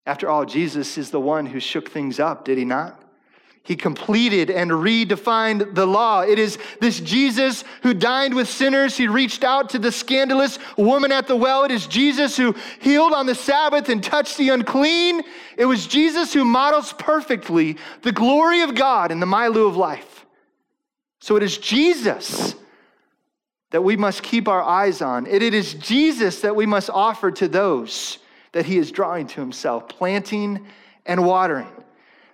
[0.07, 3.02] After all, Jesus is the one who shook things up, did he not?
[3.65, 6.23] He completed and redefined the law.
[6.23, 8.97] It is this Jesus who dined with sinners.
[8.97, 11.63] He reached out to the scandalous woman at the well.
[11.63, 15.23] It is Jesus who healed on the Sabbath and touched the unclean.
[15.57, 20.27] It was Jesus who models perfectly the glory of God in the milieu of life.
[21.21, 22.57] So it is Jesus
[23.71, 25.25] that we must keep our eyes on.
[25.27, 28.19] It is Jesus that we must offer to those
[28.51, 30.67] that he is drawing to himself, planting
[31.07, 31.82] and watering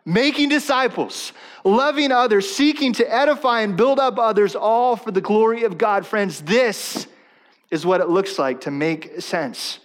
[0.08, 1.34] making disciples,
[1.64, 6.06] loving others, seeking to edify and build up others, all for the glory of God.
[6.06, 7.06] Friends, this
[7.70, 9.80] is what it looks like to make sense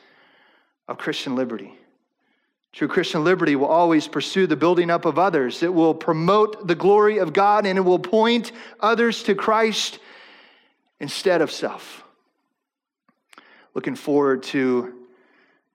[0.88, 1.78] of Christian liberty.
[2.72, 5.62] True Christian liberty will always pursue the building up of others.
[5.62, 10.00] It will promote the glory of God and it will point others to Christ
[11.02, 12.02] instead of self.
[13.74, 14.94] Looking forward to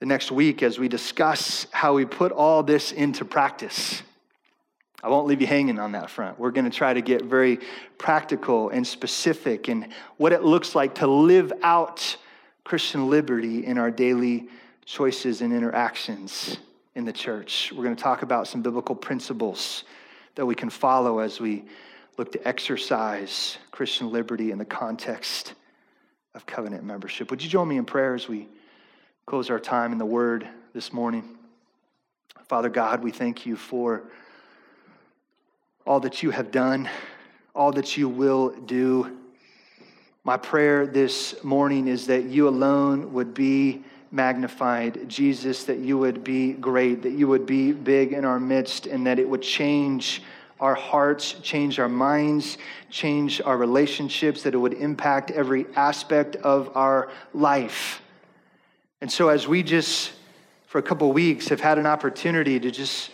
[0.01, 4.03] the next week as we discuss how we put all this into practice.
[5.03, 6.39] I won't leave you hanging on that front.
[6.39, 7.61] We're going to try to get very
[7.99, 12.17] practical and specific in what it looks like to live out
[12.65, 14.49] Christian liberty in our daily
[14.85, 16.59] choices and interactions
[16.97, 17.73] in the church.
[17.73, 19.85] We're going to talk about some biblical principles
[20.35, 21.65] that we can follow as we
[22.17, 25.55] look to exercise Christian liberty in the context
[26.35, 27.31] of covenant membership.
[27.31, 28.49] Would you join me in prayer as we
[29.27, 31.37] close our time in the Word this morning?
[32.49, 34.03] Father God, we thank you for
[35.89, 36.86] all that you have done,
[37.55, 39.16] all that you will do.
[40.22, 46.22] My prayer this morning is that you alone would be magnified, Jesus, that you would
[46.22, 50.22] be great, that you would be big in our midst, and that it would change
[50.61, 52.59] our hearts, change our minds,
[52.91, 58.03] change our relationships, that it would impact every aspect of our life.
[59.01, 60.12] And so, as we just,
[60.66, 63.11] for a couple weeks, have had an opportunity to just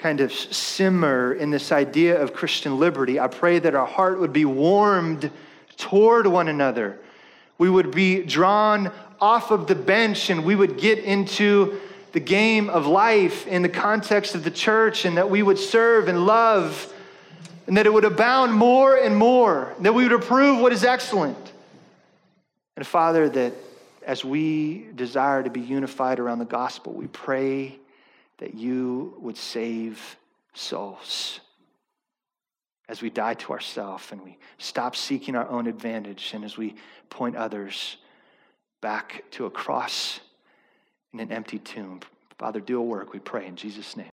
[0.00, 4.32] kind of simmer in this idea of Christian liberty, I pray that our heart would
[4.32, 5.30] be warmed
[5.76, 6.98] toward one another.
[7.58, 8.90] We would be drawn
[9.20, 11.78] off of the bench and we would get into
[12.12, 16.08] the game of life in the context of the church and that we would serve
[16.08, 16.90] and love
[17.66, 20.82] and that it would abound more and more, and that we would approve what is
[20.82, 21.52] excellent.
[22.76, 23.52] And Father, that
[24.04, 27.78] as we desire to be unified around the gospel, we pray
[28.40, 30.16] that you would save
[30.54, 31.40] souls
[32.88, 36.74] as we die to ourselves and we stop seeking our own advantage and as we
[37.08, 37.98] point others
[38.80, 40.20] back to a cross
[41.12, 42.00] in an empty tomb.
[42.38, 44.06] Father, do a work, we pray in Jesus' name.